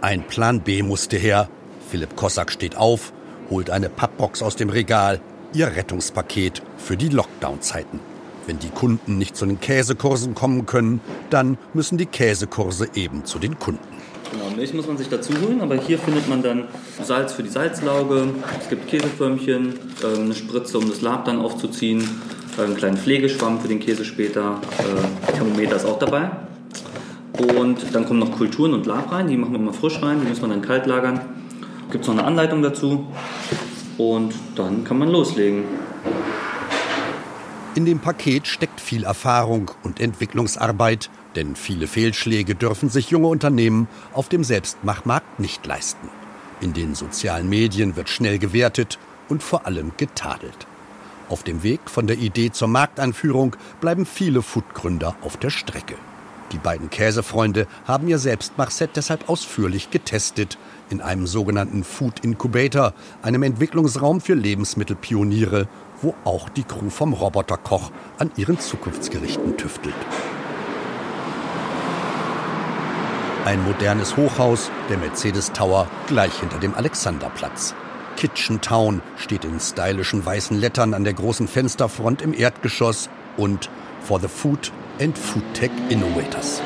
Ein 0.00 0.22
Plan 0.22 0.60
B 0.60 0.82
musste 0.82 1.18
her. 1.18 1.50
Philipp 1.90 2.16
Kossack 2.16 2.50
steht 2.50 2.76
auf, 2.76 3.12
holt 3.50 3.70
eine 3.70 3.88
Pappbox 3.88 4.42
aus 4.42 4.56
dem 4.56 4.70
Regal, 4.70 5.20
ihr 5.54 5.68
Rettungspaket 5.76 6.62
für 6.78 6.96
die 6.96 7.08
Lockdown-Zeiten. 7.08 8.00
Wenn 8.46 8.58
die 8.58 8.70
Kunden 8.70 9.18
nicht 9.18 9.36
zu 9.36 9.46
den 9.46 9.60
Käsekursen 9.60 10.34
kommen 10.34 10.66
können, 10.66 11.00
dann 11.30 11.58
müssen 11.74 11.98
die 11.98 12.06
Käsekurse 12.06 12.88
eben 12.94 13.24
zu 13.24 13.38
den 13.38 13.58
Kunden. 13.58 13.92
Genau, 14.32 14.56
Milch 14.56 14.72
muss 14.72 14.86
man 14.86 14.96
sich 14.96 15.08
dazu 15.08 15.32
holen, 15.42 15.60
aber 15.60 15.76
hier 15.76 15.98
findet 15.98 16.26
man 16.28 16.42
dann 16.42 16.64
Salz 17.02 17.34
für 17.34 17.42
die 17.42 17.50
Salzlauge, 17.50 18.28
es 18.58 18.68
gibt 18.70 18.88
Käseförmchen, 18.88 19.74
äh, 20.02 20.18
eine 20.18 20.34
Spritze, 20.34 20.78
um 20.78 20.88
das 20.88 21.02
Lab 21.02 21.26
dann 21.26 21.38
aufzuziehen, 21.38 22.08
äh, 22.56 22.62
einen 22.62 22.76
kleinen 22.76 22.96
Pflegeschwamm 22.96 23.60
für 23.60 23.68
den 23.68 23.78
Käse 23.78 24.06
später, 24.06 24.58
äh, 24.78 25.32
Thermometer 25.32 25.76
ist 25.76 25.84
auch 25.84 25.98
dabei. 25.98 26.30
Und 27.56 27.94
dann 27.94 28.06
kommen 28.06 28.20
noch 28.20 28.32
Kulturen 28.32 28.72
und 28.72 28.86
Lab 28.86 29.12
rein, 29.12 29.28
die 29.28 29.36
machen 29.36 29.52
wir 29.52 29.60
immer 29.60 29.74
frisch 29.74 30.00
rein, 30.02 30.20
die 30.22 30.28
müssen 30.28 30.42
wir 30.42 30.48
dann 30.48 30.62
kalt 30.62 30.86
lagern. 30.86 31.20
Gibt 31.92 32.04
es 32.04 32.08
noch 32.08 32.16
eine 32.16 32.26
Anleitung 32.26 32.62
dazu 32.62 33.06
und 33.98 34.32
dann 34.56 34.82
kann 34.82 34.98
man 34.98 35.10
loslegen. 35.10 35.64
In 37.74 37.84
dem 37.84 37.98
Paket 37.98 38.46
steckt 38.46 38.80
viel 38.80 39.04
Erfahrung 39.04 39.70
und 39.82 40.00
Entwicklungsarbeit, 40.00 41.10
denn 41.36 41.54
viele 41.54 41.86
Fehlschläge 41.86 42.54
dürfen 42.54 42.88
sich 42.88 43.10
junge 43.10 43.28
Unternehmen 43.28 43.88
auf 44.14 44.30
dem 44.30 44.42
Selbstmachmarkt 44.42 45.38
nicht 45.38 45.66
leisten. 45.66 46.08
In 46.62 46.72
den 46.72 46.94
sozialen 46.94 47.50
Medien 47.50 47.94
wird 47.94 48.08
schnell 48.08 48.38
gewertet 48.38 48.98
und 49.28 49.42
vor 49.42 49.66
allem 49.66 49.92
getadelt. 49.98 50.66
Auf 51.28 51.42
dem 51.42 51.62
Weg 51.62 51.80
von 51.90 52.06
der 52.06 52.16
Idee 52.16 52.52
zur 52.52 52.68
Markteinführung 52.68 53.54
bleiben 53.82 54.06
viele 54.06 54.40
Foodgründer 54.40 55.14
auf 55.20 55.36
der 55.36 55.50
Strecke. 55.50 55.96
Die 56.52 56.58
beiden 56.58 56.90
Käsefreunde 56.90 57.66
haben 57.86 58.08
ihr 58.08 58.18
Selbstmachset 58.18 58.90
deshalb 58.96 59.28
ausführlich 59.30 59.90
getestet 59.90 60.58
in 60.92 61.00
einem 61.00 61.26
sogenannten 61.26 61.82
Food 61.82 62.20
Incubator, 62.22 62.92
einem 63.22 63.42
Entwicklungsraum 63.42 64.20
für 64.20 64.34
Lebensmittelpioniere, 64.34 65.66
wo 66.02 66.14
auch 66.24 66.50
die 66.50 66.64
Crew 66.64 66.90
vom 66.90 67.14
Roboterkoch 67.14 67.90
an 68.18 68.30
ihren 68.36 68.60
Zukunftsgerichten 68.60 69.56
tüftelt. 69.56 69.94
Ein 73.46 73.64
modernes 73.64 74.16
Hochhaus, 74.16 74.70
der 74.90 74.98
Mercedes 74.98 75.50
Tower, 75.52 75.88
gleich 76.06 76.38
hinter 76.38 76.58
dem 76.58 76.74
Alexanderplatz. 76.74 77.74
Kitchen 78.16 78.60
Town 78.60 79.00
steht 79.16 79.44
in 79.44 79.58
stylischen 79.58 80.24
weißen 80.24 80.60
Lettern 80.60 80.92
an 80.92 81.04
der 81.04 81.14
großen 81.14 81.48
Fensterfront 81.48 82.20
im 82.20 82.34
Erdgeschoss 82.34 83.08
und 83.36 83.70
For 84.02 84.20
the 84.20 84.28
Food 84.28 84.70
and 85.00 85.16
Food 85.16 85.42
Tech 85.54 85.70
Innovators. 85.88 86.60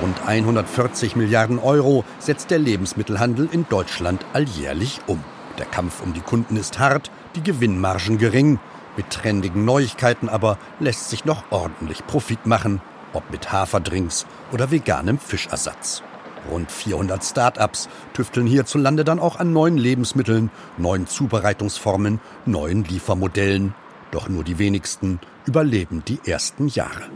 Rund 0.00 0.26
140 0.26 1.16
Milliarden 1.16 1.58
Euro 1.58 2.04
setzt 2.18 2.50
der 2.50 2.58
Lebensmittelhandel 2.58 3.48
in 3.52 3.66
Deutschland 3.68 4.24
alljährlich 4.32 5.00
um. 5.06 5.22
Der 5.58 5.66
Kampf 5.66 6.02
um 6.02 6.14
die 6.14 6.20
Kunden 6.20 6.56
ist 6.56 6.78
hart, 6.78 7.10
die 7.36 7.42
Gewinnmargen 7.42 8.16
gering. 8.16 8.58
Mit 8.96 9.10
trendigen 9.10 9.66
Neuigkeiten 9.66 10.30
aber 10.30 10.56
lässt 10.80 11.10
sich 11.10 11.26
noch 11.26 11.44
ordentlich 11.50 12.06
Profit 12.06 12.46
machen, 12.46 12.80
ob 13.12 13.30
mit 13.30 13.52
Haferdrinks 13.52 14.26
oder 14.50 14.70
veganem 14.70 15.18
Fischersatz. 15.18 16.02
Rund 16.50 16.72
400 16.72 17.22
Start-ups 17.22 17.88
tüfteln 18.14 18.46
hierzulande 18.46 19.04
dann 19.04 19.20
auch 19.20 19.38
an 19.38 19.52
neuen 19.52 19.76
Lebensmitteln, 19.76 20.50
neuen 20.78 21.06
Zubereitungsformen, 21.06 22.18
neuen 22.46 22.84
Liefermodellen. 22.84 23.74
Doch 24.10 24.28
nur 24.28 24.42
die 24.42 24.58
wenigsten 24.58 25.20
überleben 25.46 26.02
die 26.06 26.18
ersten 26.26 26.68
Jahre. 26.68 27.10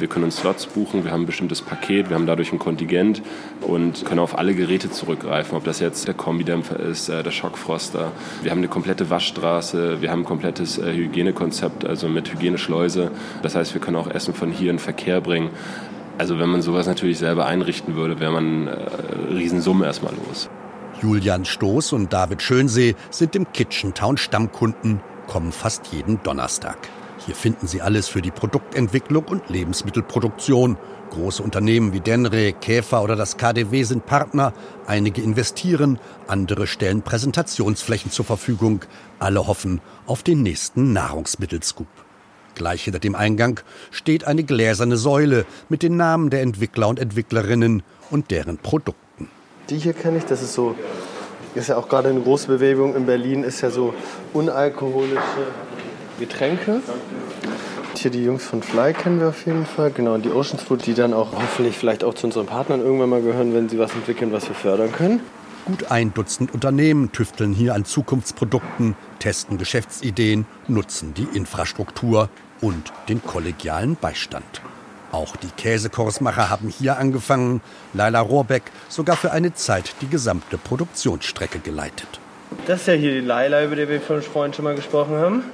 Wir 0.00 0.08
können 0.08 0.24
uns 0.24 0.38
Slots 0.38 0.66
buchen, 0.66 1.04
wir 1.04 1.12
haben 1.12 1.22
ein 1.22 1.26
bestimmtes 1.26 1.60
Paket, 1.60 2.08
wir 2.08 2.16
haben 2.16 2.26
dadurch 2.26 2.52
ein 2.52 2.58
Kontingent 2.58 3.22
und 3.60 4.04
können 4.06 4.20
auf 4.20 4.38
alle 4.38 4.54
Geräte 4.54 4.90
zurückgreifen, 4.90 5.56
ob 5.56 5.64
das 5.64 5.80
jetzt 5.80 6.08
der 6.08 6.14
Kombidämpfer 6.14 6.80
ist, 6.80 7.08
äh, 7.08 7.22
der 7.22 7.30
Schockfroster. 7.30 8.12
Wir 8.42 8.50
haben 8.50 8.58
eine 8.58 8.68
komplette 8.68 9.10
Waschstraße, 9.10 10.00
wir 10.00 10.10
haben 10.10 10.20
ein 10.20 10.24
komplettes 10.24 10.78
äh, 10.78 10.92
Hygienekonzept, 10.92 11.84
also 11.84 12.08
mit 12.08 12.32
Hygieneschleuse. 12.32 13.10
Das 13.42 13.54
heißt, 13.54 13.74
wir 13.74 13.80
können 13.80 13.96
auch 13.96 14.08
Essen 14.08 14.32
von 14.32 14.50
hier 14.50 14.70
in 14.70 14.78
Verkehr 14.78 15.20
bringen. 15.20 15.50
Also 16.16 16.38
wenn 16.38 16.48
man 16.48 16.62
sowas 16.62 16.86
natürlich 16.86 17.18
selber 17.18 17.46
einrichten 17.46 17.94
würde, 17.94 18.20
wäre 18.20 18.32
man 18.32 18.68
äh, 18.68 18.76
Riesensumme 19.32 19.84
erstmal 19.84 20.14
los. 20.26 20.48
Julian 21.02 21.44
Stoß 21.44 21.92
und 21.92 22.12
David 22.12 22.42
Schönsee 22.42 22.94
sind 23.10 23.36
im 23.36 23.50
Kitchen 23.52 23.94
Town 23.94 24.16
Stammkunden, 24.16 25.00
kommen 25.26 25.52
fast 25.52 25.86
jeden 25.92 26.22
Donnerstag. 26.22 26.76
Hier 27.26 27.34
finden 27.34 27.66
Sie 27.66 27.82
alles 27.82 28.08
für 28.08 28.22
die 28.22 28.30
Produktentwicklung 28.30 29.24
und 29.26 29.48
Lebensmittelproduktion. 29.50 30.78
Große 31.10 31.42
Unternehmen 31.42 31.92
wie 31.92 32.00
Denre, 32.00 32.52
Käfer 32.52 33.02
oder 33.02 33.16
das 33.16 33.36
KDW 33.36 33.82
sind 33.82 34.06
Partner. 34.06 34.52
Einige 34.86 35.20
investieren, 35.20 35.98
andere 36.28 36.66
stellen 36.66 37.02
Präsentationsflächen 37.02 38.10
zur 38.10 38.24
Verfügung. 38.24 38.80
Alle 39.18 39.46
hoffen 39.46 39.80
auf 40.06 40.22
den 40.22 40.42
nächsten 40.42 40.92
Nahrungsmittelscoop. 40.92 41.88
Gleich 42.54 42.84
hinter 42.84 43.00
dem 43.00 43.14
Eingang 43.14 43.60
steht 43.90 44.24
eine 44.26 44.44
gläserne 44.44 44.96
Säule 44.96 45.44
mit 45.68 45.82
den 45.82 45.96
Namen 45.96 46.30
der 46.30 46.42
Entwickler 46.42 46.88
und 46.88 46.98
Entwicklerinnen 46.98 47.82
und 48.10 48.30
deren 48.30 48.58
Produkten. 48.58 49.28
Die 49.68 49.78
hier 49.78 49.92
kenne 49.92 50.18
ich, 50.18 50.24
das 50.24 50.42
ist 50.42 50.54
so, 50.54 50.74
ist 51.54 51.68
ja 51.68 51.76
auch 51.76 51.88
gerade 51.88 52.08
eine 52.08 52.20
große 52.20 52.48
Bewegung 52.48 52.96
in 52.96 53.06
Berlin, 53.06 53.44
ist 53.44 53.60
ja 53.60 53.70
so 53.70 53.94
unalkoholische 54.32 55.46
Getränke. 56.18 56.82
Hier 58.02 58.10
die 58.10 58.24
Jungs 58.24 58.46
von 58.46 58.62
Fly 58.62 58.94
kennen 58.94 59.20
wir 59.20 59.28
auf 59.28 59.44
jeden 59.44 59.66
Fall. 59.66 59.90
Genau, 59.90 60.14
und 60.14 60.24
die 60.24 60.30
Oceans 60.30 60.62
Food, 60.62 60.86
die 60.86 60.94
dann 60.94 61.12
auch 61.12 61.32
hoffentlich 61.32 61.76
vielleicht 61.76 62.02
auch 62.02 62.14
zu 62.14 62.28
unseren 62.28 62.46
Partnern 62.46 62.80
irgendwann 62.80 63.10
mal 63.10 63.20
gehören, 63.20 63.52
wenn 63.52 63.68
sie 63.68 63.78
was 63.78 63.92
entwickeln, 63.92 64.32
was 64.32 64.48
wir 64.48 64.54
fördern 64.54 64.90
können. 64.90 65.20
Gut 65.66 65.90
ein 65.90 66.14
Dutzend 66.14 66.54
Unternehmen 66.54 67.12
tüfteln 67.12 67.52
hier 67.52 67.74
an 67.74 67.84
Zukunftsprodukten, 67.84 68.96
testen 69.18 69.58
Geschäftsideen, 69.58 70.46
nutzen 70.66 71.12
die 71.12 71.28
Infrastruktur 71.34 72.30
und 72.62 72.90
den 73.10 73.22
kollegialen 73.22 73.96
Beistand. 73.96 74.62
Auch 75.12 75.36
die 75.36 75.50
Käsekursmacher 75.54 76.48
haben 76.48 76.68
hier 76.68 76.96
angefangen. 76.96 77.60
Laila 77.92 78.20
Rohrbeck 78.20 78.62
sogar 78.88 79.16
für 79.16 79.32
eine 79.32 79.52
Zeit 79.52 79.94
die 80.00 80.08
gesamte 80.08 80.56
Produktionsstrecke 80.56 81.58
geleitet. 81.58 82.18
Das 82.66 82.80
ist 82.80 82.86
ja 82.86 82.94
hier 82.94 83.20
die 83.20 83.26
Laila, 83.26 83.62
über 83.62 83.76
die 83.76 83.86
wir 83.86 84.00
vorhin 84.00 84.54
schon 84.54 84.64
mal 84.64 84.74
gesprochen 84.74 85.16
haben 85.16 85.44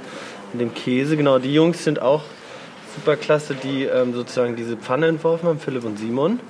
und 0.53 0.61
dem 0.61 0.73
Käse. 0.75 1.17
Genau, 1.17 1.41
die 1.41 1.53
Jungs 1.53 1.83
sind 1.83 2.01
auch 2.01 2.23
super 2.97 3.17
klasse, 3.17 3.55
die 3.55 3.85
ähm, 3.85 4.13
sozusagen 4.15 4.57
diese 4.57 4.77
Pfanne 4.77 5.07
entworfen 5.07 5.49
haben, 5.49 5.61
Philipp 5.61 5.85
und 5.85 5.99
Simon. 5.99 6.41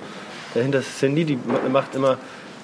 Dahinter 0.53 0.79
ist 0.79 0.97
Cindy, 0.97 1.25
die 1.25 1.37
macht 1.71 1.93
immer 1.93 2.17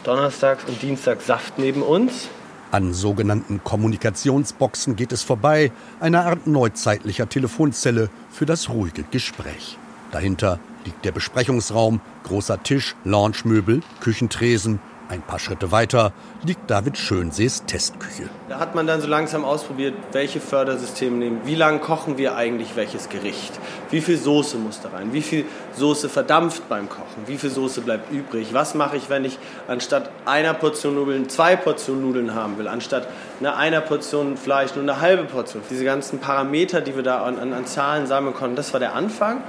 donnerstags 0.03 0.63
und 0.65 0.81
dienstags 0.81 1.27
Saft 1.27 1.59
neben 1.59 1.83
uns. 1.83 2.29
An 2.71 2.93
sogenannten 2.93 3.63
Kommunikationsboxen 3.63 4.95
geht 4.95 5.11
es 5.11 5.21
vorbei, 5.21 5.71
einer 5.99 6.25
Art 6.25 6.47
neuzeitlicher 6.47 7.29
Telefonzelle 7.29 8.09
für 8.31 8.47
das 8.47 8.69
ruhige 8.69 9.03
Gespräch. 9.11 9.77
Dahinter 10.11 10.59
liegt 10.85 11.05
der 11.05 11.11
Besprechungsraum, 11.11 12.01
großer 12.23 12.63
Tisch, 12.63 12.95
Loungemöbel, 13.03 13.81
Küchentresen, 13.99 14.79
ein 15.13 15.21
paar 15.21 15.37
Schritte 15.37 15.71
weiter 15.71 16.11
liegt 16.43 16.71
David 16.71 16.97
Schönsees 16.97 17.65
Testküche. 17.65 18.29
Da 18.49 18.59
hat 18.59 18.73
man 18.73 18.87
dann 18.87 18.99
so 18.99 19.07
langsam 19.07 19.45
ausprobiert, 19.45 19.93
welche 20.11 20.39
Fördersysteme 20.39 21.17
nehmen. 21.17 21.41
Wie 21.45 21.53
lange 21.53 21.79
kochen 21.79 22.17
wir 22.17 22.35
eigentlich 22.35 22.75
welches 22.75 23.09
Gericht? 23.09 23.53
Wie 23.91 24.01
viel 24.01 24.17
Soße 24.17 24.57
muss 24.57 24.81
da 24.81 24.89
rein? 24.89 25.13
Wie 25.13 25.21
viel 25.21 25.45
Soße 25.77 26.09
verdampft 26.09 26.67
beim 26.67 26.89
Kochen? 26.89 27.27
Wie 27.27 27.37
viel 27.37 27.51
Soße 27.51 27.81
bleibt 27.81 28.11
übrig? 28.11 28.53
Was 28.53 28.73
mache 28.73 28.97
ich, 28.97 29.11
wenn 29.11 29.23
ich 29.23 29.37
anstatt 29.67 30.09
einer 30.25 30.55
Portion 30.55 30.95
Nudeln 30.95 31.29
zwei 31.29 31.55
Portionen 31.55 32.01
Nudeln 32.01 32.33
haben 32.33 32.57
will? 32.57 32.67
Anstatt 32.67 33.07
einer 33.43 33.81
Portion 33.81 34.35
Fleisch 34.35 34.73
nur 34.73 34.81
eine 34.81 34.99
halbe 34.99 35.25
Portion? 35.25 35.61
Diese 35.69 35.85
ganzen 35.85 36.17
Parameter, 36.19 36.81
die 36.81 36.95
wir 36.95 37.03
da 37.03 37.23
an, 37.23 37.37
an, 37.37 37.53
an 37.53 37.67
Zahlen 37.67 38.07
sammeln 38.07 38.33
konnten, 38.33 38.55
das 38.55 38.73
war 38.73 38.79
der 38.79 38.95
Anfang. 38.95 39.43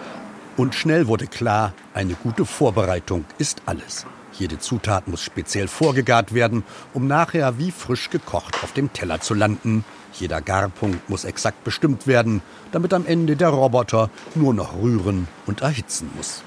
Und 0.59 0.75
schnell 0.75 1.09
wurde 1.09 1.26
klar, 1.26 1.73
eine 1.94 2.14
gute 2.23 2.44
Vorbereitung 2.44 3.25
ist 3.38 3.62
alles. 3.64 4.04
Jede 4.38 4.58
Zutat 4.58 5.06
muss 5.06 5.22
speziell 5.22 5.68
vorgegart 5.68 6.34
werden, 6.34 6.64
um 6.92 7.06
nachher 7.06 7.58
wie 7.58 7.70
frisch 7.70 8.10
gekocht 8.10 8.62
auf 8.64 8.72
dem 8.72 8.92
Teller 8.92 9.20
zu 9.20 9.34
landen. 9.34 9.84
Jeder 10.12 10.40
Garpunkt 10.40 11.08
muss 11.08 11.24
exakt 11.24 11.62
bestimmt 11.64 12.06
werden, 12.06 12.42
damit 12.72 12.92
am 12.92 13.06
Ende 13.06 13.36
der 13.36 13.48
Roboter 13.48 14.10
nur 14.34 14.52
noch 14.52 14.76
rühren 14.76 15.28
und 15.46 15.62
erhitzen 15.62 16.10
muss. 16.16 16.42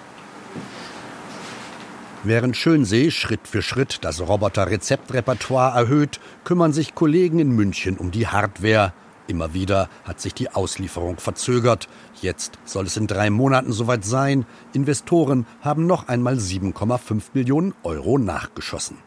Während 2.24 2.58
Schönsee 2.58 3.10
Schritt 3.12 3.48
für 3.48 3.62
Schritt 3.62 4.00
das 4.02 4.20
Roboter-Rezeptrepertoire 4.20 5.78
erhöht, 5.78 6.20
kümmern 6.44 6.74
sich 6.74 6.94
Kollegen 6.94 7.40
in 7.40 7.52
München 7.52 7.98
um 7.98 8.12
die 8.12 8.28
Hardware. 8.28 8.92
Immer 9.28 9.54
wieder 9.54 9.90
hat 10.06 10.22
sich 10.22 10.34
die 10.34 10.50
Auslieferung 10.50 11.18
verzögert. 11.18 11.88
Jetzt 12.22 12.58
soll 12.66 12.86
es 12.86 12.98
in 12.98 13.08
drei 13.08 13.30
Monaten 13.30 13.74
soweit 13.74 14.06
sein. 14.06 14.46
Investoren 14.74 15.46
haben 15.62 15.86
noch 15.86 16.08
einmal 16.08 16.36
7,5 16.36 17.24
Millionen 17.34 17.74
Euro 17.84 18.18
nachgeschossen. 18.18 18.98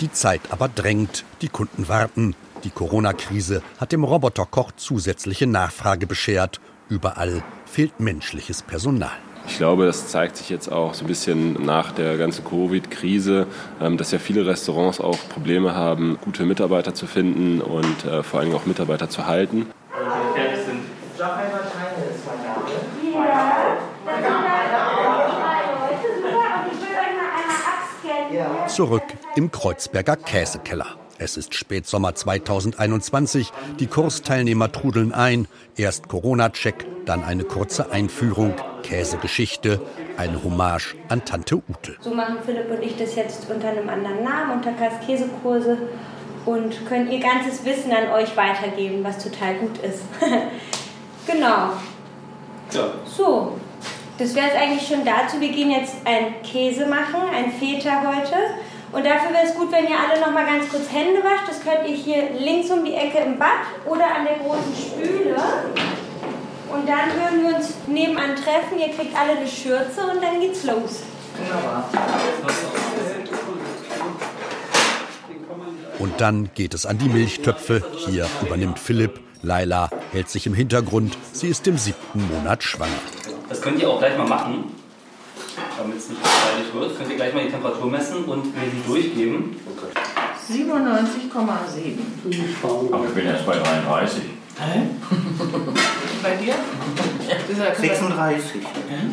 Die 0.00 0.10
Zeit 0.10 0.40
aber 0.50 0.68
drängt, 0.68 1.24
die 1.42 1.48
Kunden 1.48 1.88
warten. 1.88 2.34
Die 2.64 2.70
Corona-Krise 2.70 3.62
hat 3.78 3.92
dem 3.92 4.04
Roboterkoch 4.04 4.72
zusätzliche 4.72 5.46
Nachfrage 5.46 6.06
beschert. 6.06 6.60
Überall 6.88 7.42
fehlt 7.66 8.00
menschliches 8.00 8.62
Personal. 8.62 9.16
Ich 9.48 9.58
glaube, 9.58 9.86
das 9.86 10.08
zeigt 10.08 10.36
sich 10.36 10.50
jetzt 10.50 10.70
auch 10.70 10.94
so 10.94 11.04
ein 11.04 11.06
bisschen 11.06 11.64
nach 11.64 11.92
der 11.92 12.18
ganzen 12.18 12.44
Covid-Krise, 12.44 13.46
ähm, 13.80 13.96
dass 13.96 14.10
ja 14.10 14.18
viele 14.18 14.44
Restaurants 14.44 15.00
auch 15.00 15.18
Probleme 15.28 15.74
haben, 15.74 16.18
gute 16.22 16.44
Mitarbeiter 16.44 16.94
zu 16.94 17.06
finden 17.06 17.60
und 17.60 18.04
äh, 18.04 18.22
vor 18.22 18.40
allem 18.40 18.54
auch 18.54 18.66
Mitarbeiter 18.66 19.08
zu 19.08 19.26
halten. 19.26 19.66
Zurück 28.66 29.04
im 29.36 29.50
Kreuzberger 29.50 30.16
Käsekeller. 30.16 30.86
Es 31.18 31.38
ist 31.38 31.54
Spätsommer 31.54 32.14
2021. 32.14 33.50
Die 33.78 33.86
Kursteilnehmer 33.86 34.70
trudeln 34.70 35.12
ein. 35.12 35.48
Erst 35.76 36.08
Corona-Check, 36.08 36.86
dann 37.06 37.24
eine 37.24 37.44
kurze 37.44 37.90
Einführung, 37.90 38.54
Käsegeschichte, 38.86 39.80
eine 40.16 40.42
Hommage 40.44 40.94
an 41.08 41.24
Tante 41.24 41.56
Ute. 41.56 41.96
So 42.00 42.14
machen 42.14 42.36
Philipp 42.44 42.70
und 42.70 42.82
ich 42.82 42.96
das 42.96 43.16
jetzt 43.16 43.50
unter 43.50 43.68
einem 43.68 43.88
anderen 43.88 44.22
Namen, 44.22 44.52
unter 44.52 44.72
Käsekurse 45.04 45.76
und 46.44 46.86
können 46.86 47.10
ihr 47.10 47.18
ganzes 47.18 47.64
Wissen 47.64 47.90
an 47.92 48.12
euch 48.12 48.36
weitergeben, 48.36 49.02
was 49.02 49.22
total 49.22 49.56
gut 49.56 49.78
ist. 49.78 50.02
genau. 51.26 51.70
Ja. 52.72 52.92
So, 53.04 53.58
das 54.18 54.34
wäre 54.36 54.46
es 54.48 54.54
eigentlich 54.54 54.86
schon 54.86 55.04
dazu. 55.04 55.40
Wir 55.40 55.50
gehen 55.50 55.72
jetzt 55.72 55.96
einen 56.04 56.40
Käse 56.42 56.86
machen, 56.86 57.22
ein 57.34 57.50
Feta 57.52 58.02
heute. 58.06 58.36
Und 58.92 59.04
dafür 59.04 59.32
wäre 59.32 59.46
es 59.46 59.54
gut, 59.56 59.72
wenn 59.72 59.84
ihr 59.84 59.98
alle 59.98 60.20
noch 60.20 60.30
mal 60.30 60.46
ganz 60.46 60.68
kurz 60.68 60.92
Hände 60.92 61.22
wascht. 61.24 61.48
Das 61.48 61.60
könnt 61.60 61.88
ihr 61.88 61.96
hier 61.96 62.30
links 62.38 62.70
um 62.70 62.84
die 62.84 62.94
Ecke 62.94 63.18
im 63.18 63.36
Bad 63.36 63.66
oder 63.84 64.06
an 64.14 64.24
der 64.24 64.36
großen 64.36 64.74
Spüle. 64.74 65.36
Und 66.72 66.88
dann 66.88 67.10
würden 67.14 67.42
wir 67.48 67.56
uns 67.56 67.74
nebenan 67.86 68.34
treffen. 68.36 68.78
Ihr 68.78 68.88
kriegt 68.88 69.14
alle 69.16 69.32
eine 69.38 69.46
Schürze 69.46 70.00
und 70.12 70.22
dann 70.22 70.40
geht's 70.40 70.64
los. 70.64 71.02
Und 75.98 76.20
dann 76.20 76.50
geht 76.54 76.74
es 76.74 76.84
an 76.86 76.98
die 76.98 77.08
Milchtöpfe. 77.08 77.82
Hier 78.06 78.26
übernimmt 78.42 78.78
Philipp. 78.78 79.20
Laila 79.42 79.88
hält 80.12 80.28
sich 80.28 80.46
im 80.46 80.54
Hintergrund. 80.54 81.16
Sie 81.32 81.48
ist 81.48 81.66
im 81.66 81.78
siebten 81.78 82.26
Monat 82.28 82.62
schwanger. 82.62 82.92
Das 83.48 83.62
könnt 83.62 83.80
ihr 83.80 83.88
auch 83.88 83.98
gleich 83.98 84.16
mal 84.18 84.26
machen, 84.26 84.64
damit 85.78 85.98
es 85.98 86.08
nicht 86.08 86.20
gefährlich 86.22 86.74
wird. 86.74 86.98
Könnt 86.98 87.10
ihr 87.10 87.16
gleich 87.16 87.32
mal 87.32 87.44
die 87.44 87.50
Temperatur 87.50 87.90
messen 87.90 88.24
und 88.24 88.54
mir 88.56 88.66
die 88.66 88.82
durchgeben. 88.86 89.56
97,7. 90.50 92.92
Aber 92.92 93.04
ich 93.04 93.14
bin 93.14 93.26
erst 93.26 93.46
bei 93.46 93.56
33. 93.56 94.22
Hä? 94.58 94.82
Bei 96.26 96.34
dir? 96.34 96.54
36. 97.56 98.60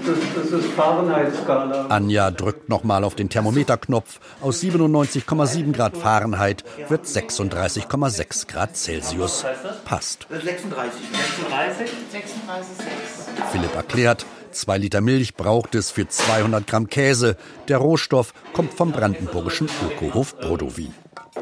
Das, 0.04 0.18
das 0.36 0.52
ist 0.52 0.72
Fahrenheit-Skala. 0.72 1.86
Anja 1.90 2.32
drückt 2.32 2.70
nochmal 2.70 3.04
auf 3.04 3.14
den 3.14 3.30
Thermometerknopf. 3.30 4.20
Aus 4.42 4.64
97,7 4.64 5.74
Grad 5.74 5.96
Fahrenheit 5.96 6.64
wird 6.90 7.06
36,6 7.06 8.48
Grad 8.48 8.76
Celsius. 8.76 9.46
Passt. 9.86 10.26
36. 10.32 11.02
36? 11.12 11.88
36,6. 11.88 13.52
Philipp 13.52 13.76
erklärt, 13.76 14.26
zwei 14.50 14.80
Liter 14.80 15.02
Milch 15.02 15.36
braucht 15.36 15.76
es 15.76 15.92
für 15.92 16.08
200 16.08 16.66
Gramm 16.66 16.88
Käse. 16.90 17.38
Der 17.68 17.78
Rohstoff 17.78 18.34
kommt 18.54 18.74
vom 18.74 18.92
brandenburgischen 18.92 19.70
Ökohof 19.86 20.36
Brodowin. 20.40 20.96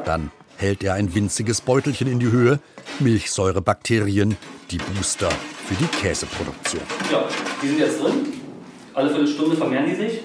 Dann 0.04 0.32
hält 0.58 0.84
er 0.84 0.94
ein 0.94 1.14
winziges 1.14 1.62
Beutelchen 1.62 2.08
in 2.08 2.20
die 2.20 2.30
Höhe. 2.30 2.60
Milchsäurebakterien, 3.00 4.36
die 4.70 4.78
Booster 4.78 5.30
für 5.66 5.74
die 5.74 5.86
Käseproduktion. 5.86 6.82
Ja, 7.10 7.24
die 7.62 7.68
sind 7.68 7.78
jetzt 7.78 8.02
drin. 8.02 8.32
Alle 8.94 9.10
Viertelstunde 9.10 9.56
vermehren 9.56 9.86
die 9.86 9.94
sich, 9.94 10.20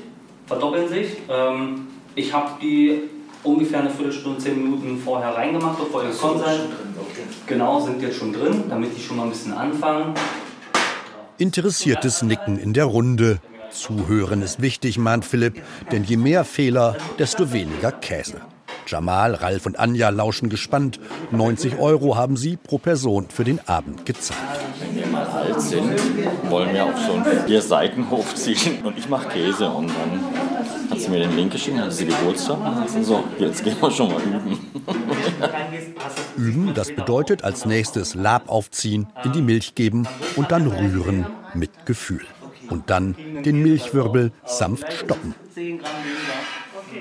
verdoppeln 0.46 0.90
sich. 0.90 1.18
Ähm, 1.30 1.88
ich 2.16 2.34
habe 2.34 2.60
die 2.62 3.04
ungefähr 3.44 3.80
eine 3.80 3.90
Viertelstunde, 3.90 4.40
zehn 4.40 4.62
Minuten 4.62 5.00
vorher 5.00 5.36
reingemacht, 5.36 5.80
bevor 5.80 6.04
ihr 6.04 6.10
gekommen 6.10 6.40
seid. 6.40 6.62
Genau, 7.46 7.80
sind 7.80 8.02
jetzt 8.02 8.18
schon 8.18 8.34
drin, 8.34 8.64
damit 8.70 8.98
die 8.98 9.02
schon 9.02 9.18
mal 9.18 9.24
ein 9.24 9.30
bisschen 9.30 9.54
anfangen. 9.54 10.14
Interessiertes 11.38 12.24
Nicken 12.24 12.58
in 12.58 12.74
der 12.74 12.86
Runde. 12.86 13.40
Zuhören 13.72 14.42
ist 14.42 14.62
wichtig, 14.62 14.98
mahnt 14.98 15.26
Philipp, 15.26 15.62
denn 15.92 16.04
je 16.04 16.18
mehr 16.18 16.46
Fehler, 16.46 16.96
desto 17.20 17.52
weniger 17.52 17.92
Käse. 17.92 18.42
Jamal, 18.88 19.36
Ralf 19.36 19.66
und 19.66 19.80
Anja 19.80 20.10
lauschen 20.10 20.50
gespannt. 20.50 21.00
90 21.32 21.78
Euro 21.78 22.16
haben 22.16 22.38
sie 22.38 22.58
pro 22.58 22.78
Person 22.78 23.28
für 23.30 23.44
den 23.44 23.60
Abend 23.68 24.06
gezahlt. 24.06 24.40
Wenn 24.80 24.96
wir 24.96 25.08
mal 25.08 25.26
alt 25.26 25.62
sind, 25.62 25.92
wollen 26.50 26.74
wir 26.74 26.86
auf 26.86 26.98
so 27.00 27.14
einen 27.14 27.46
vier 27.46 27.62
Seiten 27.62 28.10
hochziehen 28.10 28.84
und 28.84 28.98
ich 28.98 29.10
mache 29.10 29.28
Käse 29.30 29.70
und 29.70 29.88
dann 29.88 30.90
hat 30.90 31.00
sie 31.00 31.10
mir 31.10 31.20
den 31.20 31.36
Link 31.36 31.52
geschickt, 31.52 31.78
hatte 31.78 31.92
sie 31.92 32.06
Geburtstag 32.06 32.58
so, 33.02 33.24
jetzt 33.40 33.64
gehen 33.64 33.76
wir 33.80 33.92
schon 33.92 34.12
mal 34.12 34.22
üben. 34.22 34.60
Üben, 36.38 36.74
das 36.74 36.94
bedeutet 36.94 37.44
als 37.44 37.66
nächstes 37.66 38.16
Lab 38.16 38.50
aufziehen, 38.50 39.08
in 39.24 39.34
die 39.34 39.42
Milch 39.42 39.76
geben 39.76 40.08
und 40.36 40.52
dann 40.52 40.68
rühren 40.68 41.26
mit 41.54 41.86
Gefühl. 41.86 42.26
Und 42.70 42.90
dann 42.90 43.16
den 43.44 43.62
Milchwirbel 43.64 44.32
sanft 44.46 44.92
stoppen. 44.94 45.34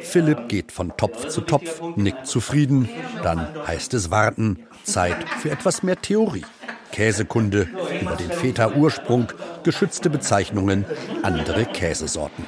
Philipp 0.02 0.48
geht 0.48 0.72
von 0.72 0.96
Topf 0.96 1.28
zu 1.28 1.40
Topf, 1.40 1.80
nickt 1.96 2.26
zufrieden. 2.26 2.88
Dann 3.22 3.48
heißt 3.66 3.94
es 3.94 4.10
warten. 4.10 4.66
Zeit 4.84 5.16
für 5.40 5.50
etwas 5.50 5.82
mehr 5.82 6.00
Theorie. 6.00 6.44
Käsekunde 6.92 7.68
über 8.00 8.16
den 8.16 8.30
Feta-Ursprung, 8.30 9.32
geschützte 9.64 10.08
Bezeichnungen, 10.08 10.84
andere 11.22 11.66
Käsesorten. 11.66 12.46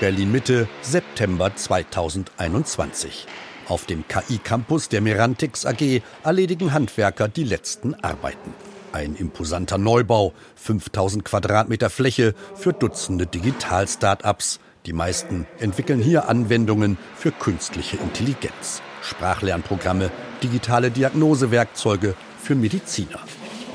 Berlin-Mitte, 0.00 0.68
September 0.82 1.54
2021. 1.54 3.26
Auf 3.68 3.86
dem 3.86 4.06
KI-Campus 4.06 4.90
der 4.90 5.00
Merantix 5.00 5.64
AG 5.64 6.02
erledigen 6.22 6.74
Handwerker 6.74 7.28
die 7.28 7.44
letzten 7.44 7.94
Arbeiten. 7.94 8.52
Ein 8.94 9.16
imposanter 9.16 9.76
Neubau, 9.76 10.34
5000 10.54 11.24
Quadratmeter 11.24 11.90
Fläche 11.90 12.32
für 12.54 12.72
Dutzende 12.72 13.26
Digital-Startups. 13.26 14.60
Die 14.86 14.92
meisten 14.92 15.48
entwickeln 15.58 15.98
hier 15.98 16.28
Anwendungen 16.28 16.96
für 17.16 17.32
künstliche 17.32 17.96
Intelligenz, 17.96 18.82
Sprachlernprogramme, 19.02 20.12
digitale 20.44 20.92
Diagnosewerkzeuge 20.92 22.14
für 22.40 22.54
Mediziner. 22.54 23.18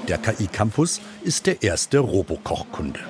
Der 0.07 0.19
KI-Campus 0.19 1.01
ist 1.21 1.47
der 1.47 1.63
erste 1.63 1.99
Robokoch-Kunde. 1.99 3.01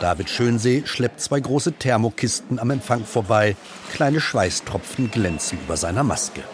David 0.00 0.30
Schönsee 0.30 0.84
schleppt 0.84 1.20
zwei 1.20 1.40
große 1.40 1.72
Thermokisten 1.72 2.60
am 2.60 2.70
Empfang 2.70 3.04
vorbei. 3.04 3.56
Kleine 3.92 4.20
Schweißtropfen 4.20 5.10
glänzen 5.10 5.58
über 5.58 5.76
seiner 5.76 6.04
Maske. 6.04 6.44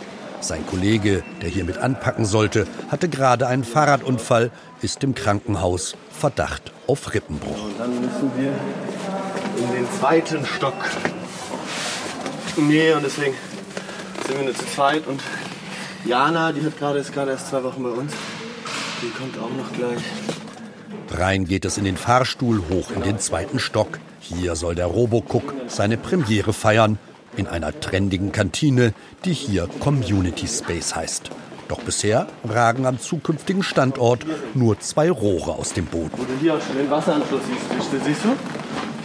Sein 0.45 0.67
Kollege, 0.67 1.23
der 1.41 1.49
hier 1.49 1.65
mit 1.65 1.79
anpacken 1.79 2.27
sollte, 2.27 2.67
hatte 2.91 3.09
gerade 3.09 3.47
einen 3.47 3.65
Fahrradunfall, 3.65 4.51
ist 4.83 5.03
im 5.03 5.15
Krankenhaus. 5.15 5.97
Verdacht 6.11 6.71
auf 6.87 7.15
Rippenbruch. 7.15 7.65
Und 7.65 7.81
dann 7.81 7.99
müssen 7.99 8.31
wir 8.37 8.53
in 9.57 9.73
den 9.73 9.91
zweiten 9.99 10.45
Stock. 10.45 10.75
Nee, 12.59 12.93
und 12.93 13.07
deswegen 13.07 13.35
sind 14.27 14.37
wir 14.37 14.45
nur 14.45 14.55
zu 14.55 14.67
zweit. 14.67 15.07
Und 15.07 15.23
Jana, 16.05 16.53
die 16.53 16.63
hat 16.63 16.79
gerade, 16.79 16.99
ist 16.99 17.15
gerade 17.15 17.31
erst 17.31 17.49
zwei 17.49 17.65
Wochen 17.65 17.83
bei 17.83 17.89
uns. 17.89 18.13
Die 19.01 19.09
kommt 19.19 19.39
auch 19.39 19.51
noch 19.51 19.73
gleich. 19.73 20.03
Rein 21.11 21.47
geht 21.47 21.65
es 21.65 21.79
in 21.79 21.85
den 21.85 21.97
Fahrstuhl 21.97 22.63
hoch 22.69 22.91
in 22.91 23.01
den 23.01 23.19
zweiten 23.19 23.59
Stock. 23.59 23.99
Hier 24.21 24.57
soll 24.57 24.75
der 24.75 24.87
Robocook 24.87 25.55
seine 25.69 25.97
Premiere 25.97 26.53
feiern. 26.53 26.99
In 27.37 27.47
einer 27.47 27.79
trendigen 27.81 28.33
Kantine, 28.33 28.95
die 29.25 29.33
hier 29.33 29.69
Community 29.81 30.47
Space 30.47 30.95
heißt. 30.95 31.31
Doch 31.69 31.81
bisher 31.81 32.27
ragen 32.47 32.87
am 32.87 33.01
zukünftigen 33.01 33.63
Standort 33.63 34.25
nur 34.55 34.79
zwei 34.81 35.11
Rohre 35.11 35.53
aus 35.53 35.73
dem 35.73 35.87
Boden. 35.87 36.13
Wo 36.17 36.25
du 36.25 36.35
hier 36.41 36.55
auch 36.55 36.61
schon 36.61 36.77
den 36.77 36.91
Wasseranschluss 36.91 37.41
siehst, 37.81 38.05
siehst 38.05 38.25
du? 38.25 38.37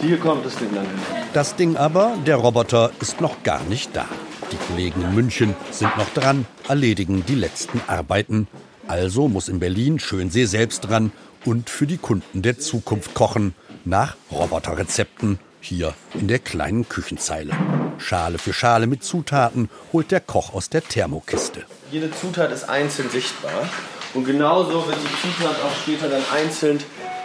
Hier 0.06 0.18
kommt 0.18 0.46
das 0.46 0.56
Ding 0.58 0.70
dann 0.74 0.86
hin. 0.86 0.94
Das 1.34 1.56
Ding 1.56 1.78
aber, 1.78 2.16
der 2.26 2.36
Roboter, 2.36 2.92
ist 3.02 3.22
noch 3.22 3.44
gar 3.44 3.64
nicht 3.64 3.96
da. 3.96 4.06
Die 4.52 4.58
Kollegen 4.58 5.02
in 5.02 5.16
München 5.16 5.56
sind 5.72 5.96
noch 5.98 6.10
dran, 6.10 6.46
erledigen 6.68 7.24
die 7.28 7.36
letzten 7.36 7.82
Arbeiten. 7.88 8.48
Also 8.88 9.28
muss 9.28 9.50
in 9.50 9.60
Berlin 9.60 10.00
Schönsee 10.00 10.46
selbst 10.46 10.82
dran 10.82 11.12
und 11.46 11.70
für 11.70 11.86
die 11.86 11.98
Kunden 11.98 12.42
der 12.42 12.60
Zukunft 12.60 13.14
kochen. 13.14 13.54
Nach 13.86 14.16
Roboterrezepten 14.32 15.40
hier 15.62 15.94
in 16.14 16.28
der 16.28 16.40
kleinen 16.40 16.88
Küchenzeile. 16.88 17.54
Schale 17.98 18.38
für 18.38 18.54
Schale 18.54 18.88
mit 18.88 19.04
Zutaten 19.04 19.70
holt 19.92 20.12
der 20.12 20.22
Koch 20.22 20.54
aus 20.54 20.70
der 20.70 20.84
Thermokiste. 20.84 21.64
Jede 21.92 22.12
Zutat 22.12 22.52
ist 22.52 22.70
einzeln 22.70 23.10
sichtbar. 23.10 23.70
Und 24.14 24.26
genauso 24.26 24.88
wird 24.88 24.98
die 24.98 25.22
Zutat 25.28 25.56
auch 25.64 25.76
später 25.84 26.10
dann 26.10 26.24
einzeln 26.34 26.80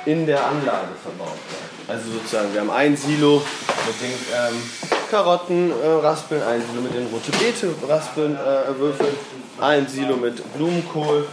in 0.05 0.27
der 0.27 0.44
Anlage 0.44 0.88
verbaut 1.03 1.29
werden. 1.29 1.88
Also 1.88 2.11
sozusagen, 2.12 2.53
wir 2.53 2.61
haben 2.61 2.70
ein 2.70 2.97
Silo 2.97 3.42
mit 3.87 4.01
den 4.03 4.11
ähm, 4.11 4.62
Karotten 5.11 5.70
äh, 5.70 5.87
raspeln, 5.87 6.42
ein 6.42 6.61
Silo 6.61 6.83
mit 6.83 6.94
den 6.94 7.07
rote 7.07 7.31
Beete 7.33 7.75
raspeln, 7.88 8.37
äh, 8.37 8.79
würfeln, 8.79 9.14
ein 9.61 9.87
Silo 9.88 10.16
mit 10.16 10.42
Blumenkohl. 10.55 11.27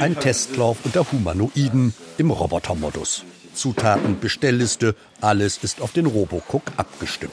Ein 0.00 0.14
Fall- 0.14 0.22
Testlauf 0.22 0.78
unter 0.84 1.06
Humanoiden 1.12 1.94
im 2.18 2.30
Robotermodus. 2.32 3.24
Zutaten, 3.54 4.20
Bestellliste, 4.20 4.94
alles 5.20 5.58
ist 5.62 5.80
auf 5.80 5.92
den 5.92 6.06
Robocook 6.06 6.62
abgestimmt. 6.76 7.32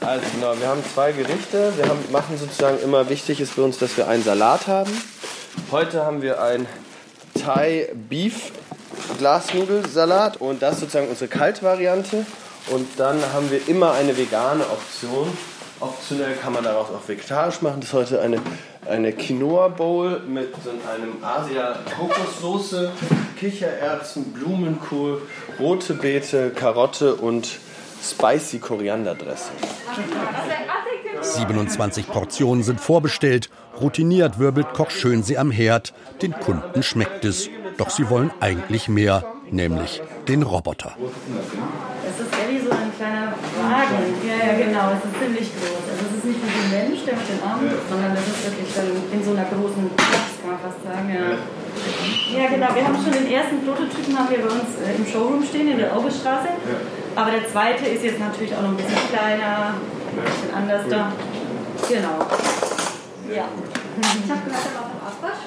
Also 0.00 0.24
genau, 0.34 0.58
wir 0.58 0.68
haben 0.68 0.82
zwei 0.94 1.12
Gerichte. 1.12 1.72
Wir 1.76 1.88
haben, 1.88 1.98
machen 2.12 2.38
sozusagen 2.38 2.78
immer 2.82 3.08
wichtig 3.10 3.40
ist 3.40 3.52
für 3.52 3.64
uns, 3.64 3.78
dass 3.78 3.96
wir 3.96 4.08
einen 4.08 4.22
Salat 4.22 4.66
haben. 4.66 4.90
Heute 5.70 6.04
haben 6.04 6.22
wir 6.22 6.40
ein 6.42 6.66
Thai 7.34 7.90
Beef 8.08 8.52
Glasnudelsalat 9.18 10.38
und 10.38 10.62
das 10.62 10.80
sozusagen 10.80 11.08
unsere 11.08 11.28
Kaltvariante. 11.28 12.24
Und 12.70 12.86
dann 12.98 13.20
haben 13.32 13.50
wir 13.50 13.66
immer 13.68 13.92
eine 13.92 14.16
vegane 14.16 14.64
Option. 14.64 15.28
Optionell 15.80 16.34
kann 16.36 16.52
man 16.52 16.64
daraus 16.64 16.88
auch 16.88 17.06
vegetarisch 17.06 17.62
machen. 17.62 17.80
Das 17.80 17.90
ist 17.90 17.94
heute 17.94 18.20
eine, 18.20 18.40
eine 18.86 19.12
Quinoa 19.12 19.68
Bowl 19.68 20.20
mit 20.20 20.54
einem 20.92 21.22
Asia 21.22 21.78
Kokossoße, 21.96 22.92
Kichererbsen, 23.38 24.32
Blumenkohl, 24.32 25.22
rote 25.58 25.94
Beete, 25.94 26.50
Karotte 26.50 27.14
und 27.14 27.58
spicy 28.02 28.58
Korianderdressing. 28.58 29.56
27 31.20 32.08
Portionen 32.08 32.62
sind 32.62 32.80
vorbestellt. 32.80 33.50
Routiniert 33.80 34.38
wirbelt 34.38 34.72
Koch 34.74 34.90
Schönsee 34.90 35.36
am 35.36 35.50
Herd. 35.50 35.92
Den 36.22 36.32
Kunden 36.32 36.82
schmeckt 36.82 37.24
es. 37.24 37.48
Doch 37.76 37.90
sie 37.90 38.08
wollen 38.10 38.30
eigentlich 38.40 38.88
mehr, 38.88 39.24
nämlich 39.50 40.02
den 40.26 40.42
Roboter. 40.42 40.96
Es 42.06 42.20
ist 42.20 42.32
eher 42.32 42.50
wie 42.50 42.64
so 42.64 42.70
ein 42.70 42.87
kleiner 42.98 43.30
Wagen. 43.30 44.02
Ja, 44.26 44.36
ja, 44.42 44.52
genau. 44.58 44.90
Es 44.90 45.06
ist 45.06 45.16
ziemlich 45.22 45.48
groß. 45.54 45.84
Also 45.86 46.02
es 46.10 46.12
ist 46.18 46.26
nicht 46.26 46.42
wie 46.42 46.50
so 46.50 46.60
ein 46.66 46.70
Mensch, 46.74 47.00
der 47.06 47.14
mit 47.14 47.26
den 47.30 47.40
Armen 47.46 47.70
sitzt, 47.70 47.86
sondern 47.86 48.10
das 48.18 48.26
ist 48.26 48.42
wirklich 48.42 48.70
dann 48.74 48.90
in 48.90 49.20
so 49.22 49.30
einer 49.38 49.46
großen 49.46 49.86
Box, 49.94 50.42
kann 50.42 50.50
man 50.50 50.58
fast 50.58 50.82
sagen. 50.82 51.06
Ja. 51.06 51.38
ja, 51.38 52.44
genau. 52.50 52.68
Wir 52.74 52.82
haben 52.82 52.98
schon 52.98 53.14
den 53.14 53.30
ersten 53.30 53.62
Prototypen 53.62 54.18
haben 54.18 54.30
wir 54.34 54.42
bei 54.42 54.50
uns 54.50 54.70
äh, 54.82 54.98
im 54.98 55.06
Showroom 55.06 55.46
stehen, 55.46 55.70
in 55.70 55.78
der 55.78 55.94
Augestraße. 55.94 56.50
Aber 57.14 57.30
der 57.30 57.46
zweite 57.46 57.86
ist 57.86 58.02
jetzt 58.02 58.18
natürlich 58.18 58.50
auch 58.50 58.66
noch 58.66 58.74
ein 58.74 58.82
bisschen 58.82 59.06
kleiner, 59.14 59.78
ein 59.78 60.18
bisschen 60.26 60.50
anders 60.50 60.82
da. 60.90 61.14
Genau. 61.86 62.18
Ja. 63.30 63.46
Ich 63.46 64.30
habe 64.30 64.42
gehört, 64.42 64.66
aber 64.74 64.82
auch 64.82 64.92
im 64.94 65.02
Abwasch. 65.06 65.42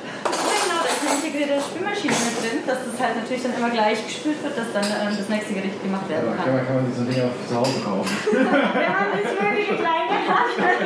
Integrierte 1.16 1.62
Spülmaschine 1.62 2.14
mit 2.14 2.36
drin, 2.42 2.60
dass 2.66 2.80
das 2.86 3.00
halt 3.00 3.18
natürlich 3.18 3.44
dann 3.44 3.54
immer 3.54 3.70
gleich 3.70 4.06
gespült 4.06 4.44
wird, 4.44 4.58
dass 4.58 4.72
dann 4.74 4.86
ähm, 4.86 5.18
das 5.18 5.30
nächste 5.30 5.54
Gericht 5.54 5.82
gemacht 5.84 6.08
werden 6.10 6.36
kann. 6.36 6.46
Kann 6.46 6.56
man, 6.56 6.66
kann 6.66 6.76
man 6.76 6.86
diese 6.92 7.06
Dinge 7.06 7.30
auch 7.30 7.48
zu 7.48 7.56
Hause 7.56 7.80
kaufen? 7.84 8.18
Wir 8.32 8.90
haben 8.90 9.12
es 9.16 9.32
wirklich 9.32 9.68
klein 9.68 10.08
gehabt. 10.08 10.82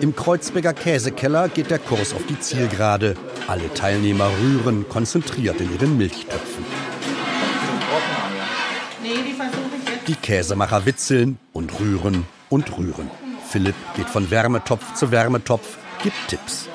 Im 0.00 0.14
Kreuzberger 0.14 0.74
Käsekeller 0.74 1.48
geht 1.48 1.70
der 1.70 1.78
Kurs 1.78 2.12
auf 2.14 2.26
die 2.26 2.38
Zielgerade. 2.38 3.14
Alle 3.46 3.72
Teilnehmer 3.72 4.30
rühren 4.40 4.86
konzentriert 4.88 5.60
in 5.60 5.72
ihren 5.72 5.96
Milchtöpfen. 5.96 6.64
Die 10.06 10.14
Käsemacher 10.14 10.84
witzeln 10.84 11.38
und 11.52 11.80
rühren 11.80 12.26
und 12.50 12.76
rühren. 12.76 13.10
Philipp 13.48 13.74
geht 13.96 14.08
von 14.08 14.30
Wärmetopf 14.30 14.94
zu 14.94 15.10
Wärmetopf, 15.10 15.78
gibt 16.04 16.28
Tipps. 16.28 16.68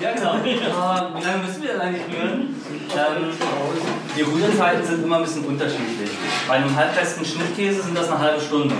Ja, 0.00 0.12
genau. 0.12 0.34
Wie 0.44 1.24
lange 1.24 1.44
müssen 1.46 1.62
wir 1.62 1.72
denn 1.72 1.80
eigentlich 1.80 2.02
rühren? 2.06 2.56
Ähm, 2.92 3.32
die 4.16 4.22
Rührzeiten 4.22 4.84
sind 4.84 5.04
immer 5.04 5.18
ein 5.18 5.22
bisschen 5.22 5.44
unterschiedlich. 5.44 6.10
Bei 6.48 6.54
einem 6.54 6.74
halbfesten 6.74 7.24
Schnittkäse 7.24 7.82
sind 7.82 7.96
das 7.96 8.10
eine 8.10 8.18
halbe 8.18 8.40
Stunde. 8.40 8.74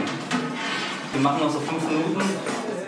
Wir 1.12 1.20
machen 1.22 1.40
noch 1.44 1.50
so 1.50 1.60
fünf 1.60 1.88
Minuten. 1.88 2.22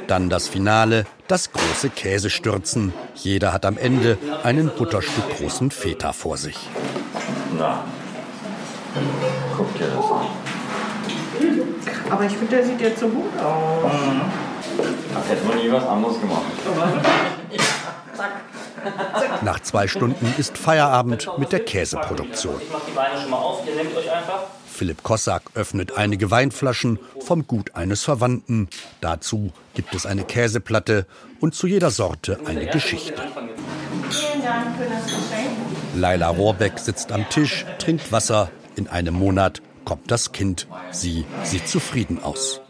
Dann 0.09 0.29
das 0.29 0.49
Finale, 0.49 1.07
das 1.29 1.53
große 1.53 1.91
Käsestürzen. 1.91 2.93
Jeder 3.15 3.53
hat 3.53 3.65
am 3.65 3.79
Ende 3.79 4.19
einen 4.43 4.69
Butterstück 4.71 5.37
großen 5.37 5.71
Feta 5.71 6.13
vor 6.13 6.37
sich. 6.37 6.59
Na, 7.57 7.85
guck 9.57 9.73
dir 9.79 9.87
das 9.87 10.11
an. 10.11 10.27
Aber 12.11 12.25
ich 12.25 12.33
finde, 12.33 12.57
der 12.57 12.65
sieht 12.65 12.81
jetzt 12.81 12.99
so 12.99 13.09
gut 13.09 13.39
aus. 13.39 13.93
Da 15.13 15.23
hätte 15.29 15.45
man 15.47 15.59
nie 15.59 15.71
was 15.73 15.87
anderes 15.87 16.21
gemacht. 16.21 16.45
Nach 19.43 19.61
zwei 19.61 19.89
Stunden 19.89 20.35
ist 20.39 20.59
Feierabend 20.59 21.29
mit 21.39 21.53
der 21.53 21.61
Käseproduktion. 21.61 22.61
Ich 22.61 22.71
mache 22.71 22.83
die 22.89 22.93
Beine 22.95 23.21
schon 23.21 23.31
mal 23.31 23.39
auf, 23.39 23.67
ihr 23.67 23.75
nehmt 23.75 23.97
euch 23.97 24.11
einfach. 24.11 24.45
Philipp 24.67 25.03
Kossack 25.03 25.43
öffnet 25.55 25.97
einige 25.97 26.31
Weinflaschen 26.31 26.99
vom 27.21 27.47
Gut 27.47 27.75
eines 27.75 28.05
Verwandten. 28.05 28.69
Dazu 29.01 29.53
gibt 29.75 29.95
es 29.95 30.07
eine 30.07 30.25
Käseplatte 30.25 31.07
und 31.41 31.55
zu 31.55 31.67
jeder 31.67 31.91
Sorte 31.91 32.39
eine 32.45 32.67
Geschichte. 32.67 33.21
Vielen 34.11 34.45
Dank 34.45 34.77
für 34.77 34.89
das 34.89 35.05
Geschenk. 35.05 35.49
Laila 35.97 36.29
Rohrbeck 36.29 36.79
sitzt 36.79 37.11
am 37.13 37.29
Tisch, 37.29 37.67
trinkt 37.79 38.13
Wasser. 38.13 38.51
In 38.77 38.87
einem 38.87 39.15
Monat 39.15 39.63
kommt 39.85 40.11
das 40.11 40.33
Kind. 40.33 40.69
Sie 40.93 41.25
sieht 41.43 41.67
zufrieden 41.67 42.23
aus. 42.23 42.61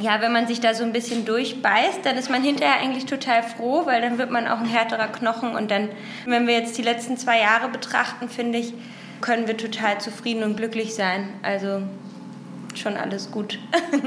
Ja, 0.00 0.22
wenn 0.22 0.32
man 0.32 0.46
sich 0.46 0.60
da 0.60 0.72
so 0.72 0.82
ein 0.82 0.92
bisschen 0.92 1.26
durchbeißt, 1.26 2.00
dann 2.04 2.16
ist 2.16 2.30
man 2.30 2.42
hinterher 2.42 2.80
eigentlich 2.80 3.04
total 3.04 3.42
froh, 3.42 3.84
weil 3.84 4.00
dann 4.00 4.16
wird 4.16 4.30
man 4.30 4.48
auch 4.48 4.58
ein 4.58 4.66
härterer 4.66 5.08
Knochen. 5.08 5.54
Und 5.54 5.70
dann, 5.70 5.90
wenn 6.24 6.46
wir 6.46 6.54
jetzt 6.54 6.78
die 6.78 6.82
letzten 6.82 7.18
zwei 7.18 7.38
Jahre 7.38 7.68
betrachten, 7.68 8.30
finde 8.30 8.58
ich, 8.58 8.72
können 9.20 9.46
wir 9.46 9.58
total 9.58 10.00
zufrieden 10.00 10.42
und 10.42 10.56
glücklich 10.56 10.94
sein. 10.94 11.28
Also 11.42 11.82
schon 12.74 12.96
alles 12.96 13.30
gut. 13.30 13.58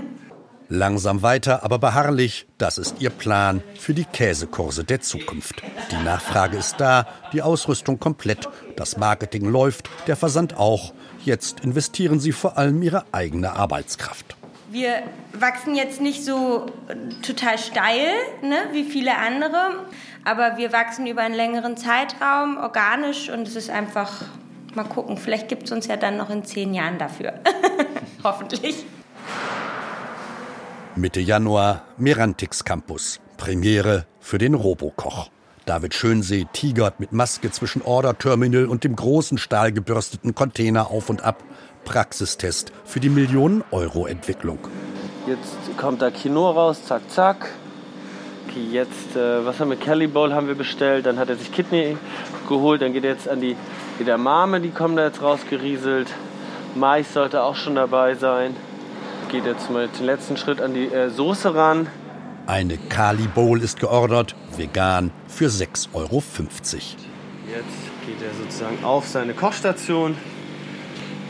Langsam 0.69 1.21
weiter, 1.21 1.63
aber 1.63 1.77
beharrlich, 1.77 2.47
das 2.57 2.79
ist 2.79 2.95
ihr 2.99 3.11
Plan 3.11 3.61
für 3.77 3.93
die 3.93 4.05
Käsekurse 4.05 4.83
der 4.83 5.01
Zukunft. 5.01 5.61
Die 5.91 6.03
Nachfrage 6.03 6.57
ist 6.57 6.77
da, 6.79 7.05
die 7.31 7.43
Ausrüstung 7.43 7.99
komplett, 7.99 8.49
das 8.75 8.97
Marketing 8.97 9.45
läuft, 9.45 9.89
der 10.07 10.15
Versand 10.15 10.57
auch. 10.57 10.93
Jetzt 11.23 11.59
investieren 11.59 12.19
sie 12.19 12.31
vor 12.31 12.57
allem 12.57 12.81
ihre 12.81 13.05
eigene 13.11 13.55
Arbeitskraft. 13.55 14.35
Wir 14.73 15.03
wachsen 15.33 15.75
jetzt 15.75 16.01
nicht 16.01 16.25
so 16.25 16.65
äh, 16.87 16.95
total 17.21 17.59
steil, 17.59 18.07
ne, 18.41 18.57
wie 18.71 18.83
viele 18.83 19.15
andere, 19.19 19.85
aber 20.25 20.57
wir 20.57 20.73
wachsen 20.73 21.05
über 21.05 21.21
einen 21.21 21.35
längeren 21.35 21.77
Zeitraum, 21.77 22.57
organisch 22.57 23.29
und 23.29 23.47
es 23.47 23.55
ist 23.55 23.69
einfach, 23.69 24.23
mal 24.73 24.85
gucken, 24.85 25.17
vielleicht 25.17 25.47
gibt 25.47 25.65
es 25.65 25.71
uns 25.71 25.85
ja 25.85 25.95
dann 25.95 26.17
noch 26.17 26.31
in 26.31 26.43
zehn 26.43 26.73
Jahren 26.73 26.97
dafür. 26.97 27.33
Hoffentlich. 28.23 28.83
Mitte 30.95 31.19
Januar 31.19 31.83
Merantix 31.97 32.65
Campus. 32.65 33.19
Premiere 33.37 34.07
für 34.19 34.39
den 34.39 34.55
Robokoch. 34.55 35.29
David 35.67 35.93
Schönsee 35.93 36.47
tigert 36.51 36.99
mit 36.99 37.11
Maske 37.11 37.51
zwischen 37.51 37.83
Order-Terminal 37.83 38.65
und 38.65 38.83
dem 38.83 38.95
großen 38.95 39.37
stahlgebürsteten 39.37 40.33
Container 40.33 40.89
auf 40.89 41.11
und 41.11 41.23
ab. 41.23 41.43
Praxistest 41.85 42.71
für 42.85 42.99
die 42.99 43.09
Millionen-Euro-Entwicklung. 43.09 44.59
Jetzt 45.27 45.77
kommt 45.77 46.01
da 46.01 46.11
Kino 46.11 46.49
raus, 46.49 46.83
zack, 46.85 47.01
zack. 47.09 47.49
Okay, 48.47 48.67
jetzt, 48.71 49.15
äh, 49.15 49.45
was 49.45 49.59
haben 49.59 49.69
wir? 49.69 49.77
Kelly 49.77 50.07
Bowl 50.07 50.33
haben 50.33 50.47
wir 50.47 50.55
bestellt. 50.55 51.05
Dann 51.05 51.17
hat 51.17 51.29
er 51.29 51.37
sich 51.37 51.51
Kidney 51.51 51.97
geholt. 52.47 52.81
Dann 52.81 52.93
geht 52.93 53.03
er 53.03 53.11
jetzt 53.11 53.27
an 53.27 53.41
die 53.41 53.55
Edamame, 53.99 54.59
die 54.59 54.69
kommen 54.69 54.95
da 54.95 55.05
jetzt 55.05 55.21
rausgerieselt. 55.21 56.09
Mais 56.75 57.13
sollte 57.13 57.43
auch 57.43 57.55
schon 57.55 57.75
dabei 57.75 58.15
sein. 58.15 58.55
Geht 59.29 59.45
jetzt 59.45 59.69
mal 59.71 59.87
den 59.87 60.05
letzten 60.05 60.37
Schritt 60.37 60.61
an 60.61 60.73
die 60.73 60.87
äh, 60.87 61.09
Soße 61.09 61.55
ran. 61.55 61.87
Eine 62.45 62.77
Kali 62.77 63.27
Bowl 63.27 63.61
ist 63.61 63.79
geordert, 63.79 64.35
vegan, 64.57 65.11
für 65.27 65.47
6,50 65.47 65.93
Euro. 65.93 66.21
Jetzt 66.21 66.53
geht 68.05 68.21
er 68.21 68.33
sozusagen 68.37 68.83
auf 68.83 69.07
seine 69.07 69.33
Kochstation. 69.33 70.17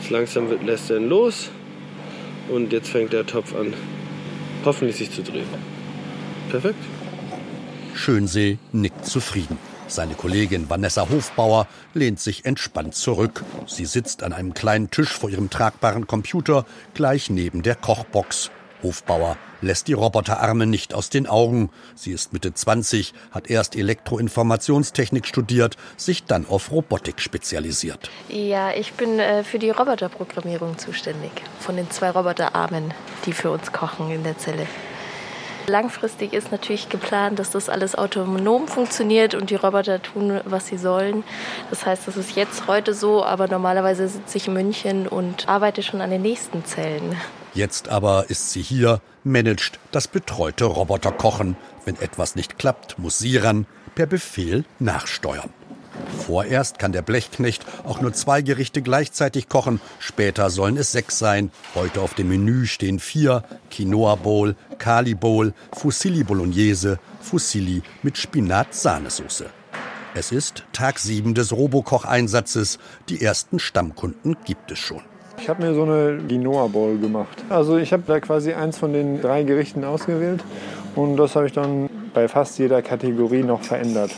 Jetzt 0.04 0.10
langsam 0.10 0.50
wird, 0.50 0.62
lässt 0.64 0.90
er 0.90 0.98
ihn 0.98 1.08
los. 1.08 1.48
Und 2.50 2.74
jetzt 2.74 2.90
fängt 2.90 3.14
der 3.14 3.24
Topf 3.24 3.54
an, 3.54 3.72
hoffentlich 4.62 4.98
sich 4.98 5.10
zu 5.10 5.22
drehen. 5.22 5.46
Perfekt. 6.50 6.76
Schönsee 7.94 8.58
nickt 8.72 9.06
zufrieden. 9.06 9.56
Seine 9.86 10.12
Kollegin 10.12 10.68
Vanessa 10.68 11.08
Hofbauer 11.08 11.66
lehnt 11.94 12.20
sich 12.20 12.44
entspannt 12.44 12.94
zurück. 12.94 13.44
Sie 13.66 13.86
sitzt 13.86 14.22
an 14.22 14.34
einem 14.34 14.52
kleinen 14.52 14.90
Tisch 14.90 15.08
vor 15.08 15.30
ihrem 15.30 15.48
tragbaren 15.48 16.06
Computer, 16.06 16.66
gleich 16.92 17.30
neben 17.30 17.62
der 17.62 17.74
Kochbox. 17.74 18.50
Hofbauer 18.84 19.36
lässt 19.60 19.88
die 19.88 19.94
Roboterarme 19.94 20.66
nicht 20.66 20.94
aus 20.94 21.10
den 21.10 21.26
Augen. 21.26 21.70
Sie 21.96 22.12
ist 22.12 22.32
Mitte 22.32 22.54
20, 22.54 23.14
hat 23.32 23.50
erst 23.50 23.74
Elektroinformationstechnik 23.74 25.26
studiert, 25.26 25.76
sich 25.96 26.24
dann 26.24 26.46
auf 26.46 26.70
Robotik 26.70 27.20
spezialisiert. 27.20 28.10
Ja, 28.28 28.70
ich 28.72 28.92
bin 28.92 29.18
äh, 29.18 29.42
für 29.42 29.58
die 29.58 29.70
Roboterprogrammierung 29.70 30.78
zuständig. 30.78 31.32
Von 31.58 31.76
den 31.76 31.90
zwei 31.90 32.10
Roboterarmen, 32.10 32.94
die 33.26 33.32
für 33.32 33.50
uns 33.50 33.72
kochen 33.72 34.10
in 34.10 34.22
der 34.22 34.38
Zelle. 34.38 34.66
Langfristig 35.66 36.34
ist 36.34 36.52
natürlich 36.52 36.90
geplant, 36.90 37.38
dass 37.38 37.50
das 37.50 37.70
alles 37.70 37.94
autonom 37.94 38.68
funktioniert 38.68 39.34
und 39.34 39.48
die 39.48 39.54
Roboter 39.54 40.02
tun, 40.02 40.40
was 40.44 40.66
sie 40.66 40.76
sollen. 40.76 41.24
Das 41.70 41.86
heißt, 41.86 42.06
das 42.06 42.18
ist 42.18 42.36
jetzt 42.36 42.66
heute 42.66 42.92
so, 42.92 43.24
aber 43.24 43.48
normalerweise 43.48 44.06
sitze 44.08 44.36
ich 44.36 44.46
in 44.46 44.52
München 44.52 45.08
und 45.08 45.48
arbeite 45.48 45.82
schon 45.82 46.02
an 46.02 46.10
den 46.10 46.20
nächsten 46.20 46.66
Zellen. 46.66 47.16
Jetzt 47.54 47.88
aber 47.88 48.30
ist 48.30 48.50
sie 48.50 48.62
hier, 48.62 49.00
managt 49.22 49.78
das 49.92 50.08
betreute 50.08 50.64
Roboterkochen. 50.64 51.56
Wenn 51.84 51.96
etwas 51.96 52.34
nicht 52.34 52.58
klappt, 52.58 52.98
muss 52.98 53.18
sie 53.18 53.36
ran, 53.36 53.66
per 53.94 54.06
Befehl 54.06 54.64
nachsteuern. 54.80 55.50
Vorerst 56.26 56.80
kann 56.80 56.90
der 56.90 57.02
Blechknecht 57.02 57.64
auch 57.84 58.00
nur 58.00 58.12
zwei 58.12 58.42
Gerichte 58.42 58.82
gleichzeitig 58.82 59.48
kochen, 59.48 59.80
später 60.00 60.50
sollen 60.50 60.76
es 60.76 60.90
sechs 60.90 61.20
sein. 61.20 61.52
Heute 61.76 62.00
auf 62.00 62.14
dem 62.14 62.28
Menü 62.28 62.66
stehen 62.66 62.98
vier: 62.98 63.44
Quinoa 63.70 64.16
Bowl, 64.16 64.56
Kali 64.78 65.14
Bowl, 65.14 65.54
Fusilli 65.72 66.24
Bolognese, 66.24 66.98
Fusilli 67.20 67.82
mit 68.02 68.18
Spinat-Sahnesoße. 68.18 69.46
Es 70.16 70.32
ist 70.32 70.64
Tag 70.72 70.98
sieben 70.98 71.34
des 71.34 71.52
Robokoch-Einsatzes. 71.52 72.78
Die 73.08 73.22
ersten 73.22 73.60
Stammkunden 73.60 74.36
gibt 74.44 74.72
es 74.72 74.80
schon. 74.80 75.02
Ich 75.38 75.48
habe 75.48 75.62
mir 75.62 75.74
so 75.74 75.82
eine 75.82 76.18
Quinoa 76.26 76.68
Bowl 76.68 76.98
gemacht. 76.98 77.44
Also 77.50 77.76
ich 77.76 77.92
habe 77.92 78.04
da 78.06 78.20
quasi 78.20 78.52
eins 78.54 78.78
von 78.78 78.92
den 78.92 79.20
drei 79.20 79.42
Gerichten 79.42 79.84
ausgewählt 79.84 80.42
und 80.94 81.16
das 81.16 81.36
habe 81.36 81.46
ich 81.46 81.52
dann 81.52 81.88
bei 82.14 82.28
fast 82.28 82.58
jeder 82.58 82.82
Kategorie 82.82 83.42
noch 83.42 83.62
verändert. 83.62 84.10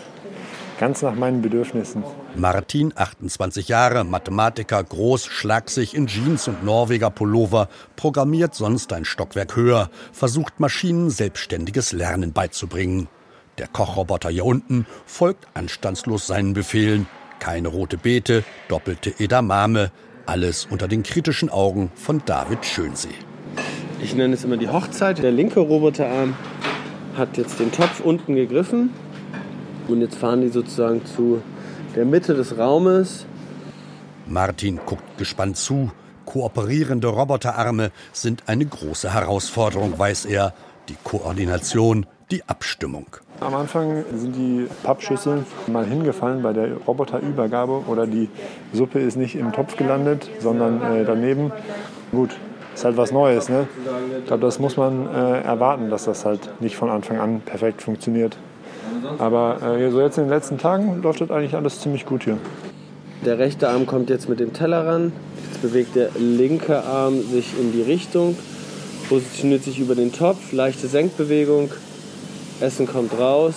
Ganz 0.79 1.01
nach 1.01 1.15
meinen 1.15 1.41
Bedürfnissen. 1.41 2.05
Martin, 2.35 2.93
28 2.95 3.69
Jahre, 3.69 4.05
Mathematiker, 4.05 4.85
groß, 4.85 5.25
schlagsig 5.25 5.97
in 5.97 6.07
Jeans 6.07 6.49
und 6.49 6.65
Norweger 6.65 7.11
Pullover, 7.11 7.69
programmiert 7.97 8.55
sonst 8.55 8.93
ein 8.93 9.07
Stockwerk 9.07 9.57
höher, 9.57 9.89
versucht 10.13 10.61
Maschinen 10.61 11.09
selbstständiges 11.09 11.93
Lernen 11.93 12.35
beizubringen. 12.35 13.09
Der 13.57 13.69
Kochroboter 13.69 14.29
hier 14.29 14.45
unten 14.45 14.87
folgt 15.07 15.47
anstandslos 15.55 16.27
seinen 16.27 16.53
Befehlen. 16.53 17.07
Keine 17.39 17.69
rote 17.69 17.97
Beete, 17.97 18.45
doppelte 18.69 19.15
Edamame, 19.19 19.91
alles 20.27 20.67
unter 20.71 20.89
den 20.89 21.03
kritischen 21.03 21.49
Augen 21.49 21.91
von 21.95 22.23
David 22.25 22.65
Schönsee. 22.65 23.09
Ich 24.03 24.15
nenne 24.15 24.35
es 24.35 24.45
immer 24.45 24.57
die 24.57 24.69
Hochzeit. 24.69 25.23
Der 25.23 25.33
linke 25.33 25.61
Roboterarm 25.61 26.35
hat 27.17 27.37
jetzt 27.37 27.59
den 27.59 27.73
Topf 27.73 28.01
unten 28.01 28.35
gegriffen 28.35 28.91
und 29.89 30.01
jetzt 30.01 30.17
fahren 30.17 30.43
die 30.43 30.49
sozusagen 30.49 31.05
zu 31.07 31.43
der 31.95 32.05
Mitte 32.05 32.35
des 32.35 32.59
Raumes. 32.59 33.27
Martin 34.27 34.81
guckt 34.85 35.17
gespannt 35.19 35.57
zu. 35.57 35.91
Kooperierende 36.25 37.07
Roboterarme 37.07 37.93
sind 38.13 38.43
eine 38.47 38.67
große 38.67 39.15
Herausforderung, 39.15 39.99
weiß 39.99 40.27
er. 40.27 40.53
Die 40.89 40.97
Koordination, 41.03 42.07
die 42.31 42.43
Abstimmung. 42.49 43.07
Am 43.41 43.55
Anfang 43.55 44.05
sind 44.15 44.35
die 44.35 44.67
Pappschüsseln 44.83 45.45
mal 45.67 45.85
hingefallen 45.85 46.43
bei 46.43 46.53
der 46.53 46.75
Roboterübergabe 46.87 47.83
oder 47.87 48.07
die 48.07 48.31
Suppe 48.73 48.99
ist 48.99 49.17
nicht 49.17 49.37
im 49.37 49.53
Topf 49.53 49.77
gelandet, 49.77 50.31
sondern 50.41 50.81
äh, 50.81 51.05
daneben. 51.05 51.53
Gut, 52.13 52.31
ist 52.75 52.85
halt 52.85 52.97
was 52.97 53.13
Neues. 53.13 53.49
Ne? 53.49 53.67
Ich 54.21 54.27
glaube, 54.27 54.43
das 54.43 54.59
muss 54.59 54.77
man 54.77 55.07
äh, 55.07 55.43
erwarten, 55.43 55.91
dass 55.91 56.05
das 56.05 56.25
halt 56.25 56.61
nicht 56.61 56.77
von 56.77 56.89
Anfang 56.89 57.19
an 57.19 57.41
perfekt 57.41 57.83
funktioniert. 57.83 58.37
Aber 59.19 59.59
äh, 59.63 59.91
so 59.91 60.01
jetzt 60.01 60.17
in 60.17 60.25
den 60.25 60.31
letzten 60.31 60.57
Tagen 60.57 61.03
läuft 61.03 61.21
das 61.21 61.31
eigentlich 61.31 61.55
alles 61.55 61.81
ziemlich 61.81 62.07
gut 62.07 62.25
hier. 62.25 62.39
Der 63.25 63.39
rechte 63.39 63.69
Arm 63.69 63.87
kommt 63.87 64.09
jetzt 64.09 64.29
mit 64.29 64.41
dem 64.41 64.53
Teller 64.53 64.87
ran. 64.87 65.13
Jetzt 65.47 65.63
bewegt 65.63 65.95
der 65.95 66.11
linke 66.19 66.85
Arm 66.85 67.21
sich 67.23 67.59
in 67.59 67.73
die 67.73 67.83
Richtung, 67.83 68.37
positioniert 69.09 69.63
sich 69.63 69.79
über 69.79 69.95
den 69.95 70.13
Topf, 70.13 70.53
leichte 70.53 70.87
Senkbewegung. 70.87 71.71
Essen 72.61 72.87
kommt 72.87 73.19
raus. 73.19 73.55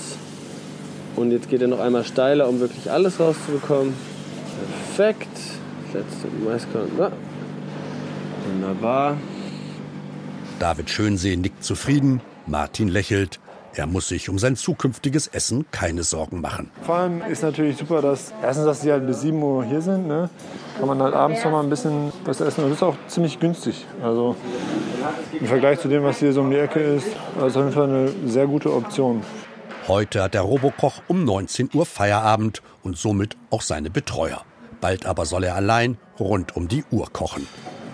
Und 1.15 1.31
jetzt 1.31 1.49
geht 1.49 1.61
er 1.61 1.67
noch 1.67 1.79
einmal 1.79 2.03
steiler, 2.03 2.47
um 2.47 2.59
wirklich 2.59 2.91
alles 2.91 3.19
rauszubekommen. 3.19 3.93
Perfekt. 4.95 5.27
Letzte 5.93 6.27
Maiskorn. 6.45 6.91
Ja. 6.97 7.11
Wunderbar. 8.47 9.17
David 10.59 10.89
Schönsee 10.89 11.35
nickt 11.35 11.63
zufrieden, 11.63 12.21
Martin 12.45 12.89
lächelt. 12.89 13.39
Er 13.75 13.87
muss 13.87 14.07
sich 14.07 14.29
um 14.29 14.39
sein 14.39 14.55
zukünftiges 14.55 15.27
Essen 15.27 15.65
keine 15.71 16.03
Sorgen 16.03 16.41
machen. 16.41 16.71
Vor 16.83 16.95
allem 16.95 17.21
ist 17.21 17.43
natürlich 17.43 17.77
super, 17.77 18.01
dass 18.01 18.33
erstens, 18.41 18.65
dass 18.65 18.81
sie 18.81 18.91
halt 18.91 19.05
bis 19.05 19.21
7 19.21 19.41
Uhr 19.41 19.63
hier 19.63 19.81
sind. 19.81 20.07
Ne? 20.07 20.29
Kann 20.77 20.87
man 20.87 21.01
halt 21.01 21.13
abends 21.13 21.43
noch 21.43 21.51
mal 21.51 21.63
ein 21.63 21.69
bisschen 21.69 22.11
was 22.25 22.41
essen. 22.41 22.63
Und 22.63 22.71
das 22.71 22.79
ist 22.79 22.83
auch 22.83 22.95
ziemlich 23.07 23.39
günstig. 23.39 23.85
Also 24.03 24.35
im 25.39 25.47
Vergleich 25.47 25.79
zu 25.79 25.87
dem, 25.87 26.03
was 26.03 26.19
hier 26.19 26.33
so 26.33 26.41
um 26.41 26.51
die 26.51 26.57
Ecke 26.57 26.79
ist, 26.79 27.07
ist 27.07 27.15
auf 27.37 27.55
jeden 27.55 27.71
Fall 27.71 27.89
eine 27.89 28.11
sehr 28.25 28.47
gute 28.47 28.73
Option. 28.73 29.23
Heute 29.87 30.23
hat 30.23 30.33
der 30.33 30.41
Robokoch 30.41 31.01
um 31.07 31.23
19 31.23 31.69
Uhr 31.73 31.85
Feierabend 31.85 32.61
und 32.83 32.97
somit 32.97 33.37
auch 33.49 33.61
seine 33.61 33.89
Betreuer. 33.89 34.43
Bald 34.81 35.05
aber 35.05 35.25
soll 35.25 35.43
er 35.43 35.55
allein 35.55 35.97
rund 36.19 36.55
um 36.55 36.67
die 36.67 36.83
Uhr 36.91 37.11
kochen. 37.11 37.47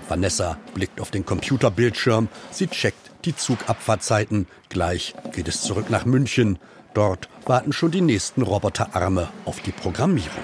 Vanessa 0.07 0.57
blickt 0.73 1.01
auf 1.01 1.11
den 1.11 1.25
Computerbildschirm. 1.25 2.27
Sie 2.51 2.67
checkt 2.67 3.11
die 3.25 3.35
Zugabfahrtzeiten. 3.35 4.47
Gleich 4.69 5.15
geht 5.31 5.47
es 5.47 5.61
zurück 5.61 5.89
nach 5.89 6.05
München. 6.05 6.59
Dort 6.93 7.29
warten 7.45 7.73
schon 7.73 7.91
die 7.91 8.01
nächsten 8.01 8.41
Roboterarme 8.41 9.29
auf 9.45 9.59
die 9.61 9.71
Programmierung. 9.71 10.43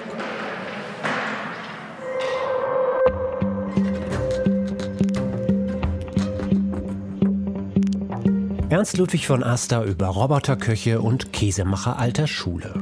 Ernst 8.72 8.96
Ludwig 8.96 9.26
von 9.26 9.44
Aster 9.44 9.84
über 9.84 10.06
Roboterköche 10.06 11.02
und 11.02 11.30
Käsemacher 11.30 11.98
alter 11.98 12.26
Schule. 12.26 12.72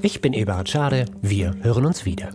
Ich 0.00 0.20
bin 0.20 0.32
Eberhard 0.32 0.68
Schade, 0.68 1.06
wir 1.20 1.56
hören 1.62 1.86
uns 1.86 2.04
wieder. 2.04 2.30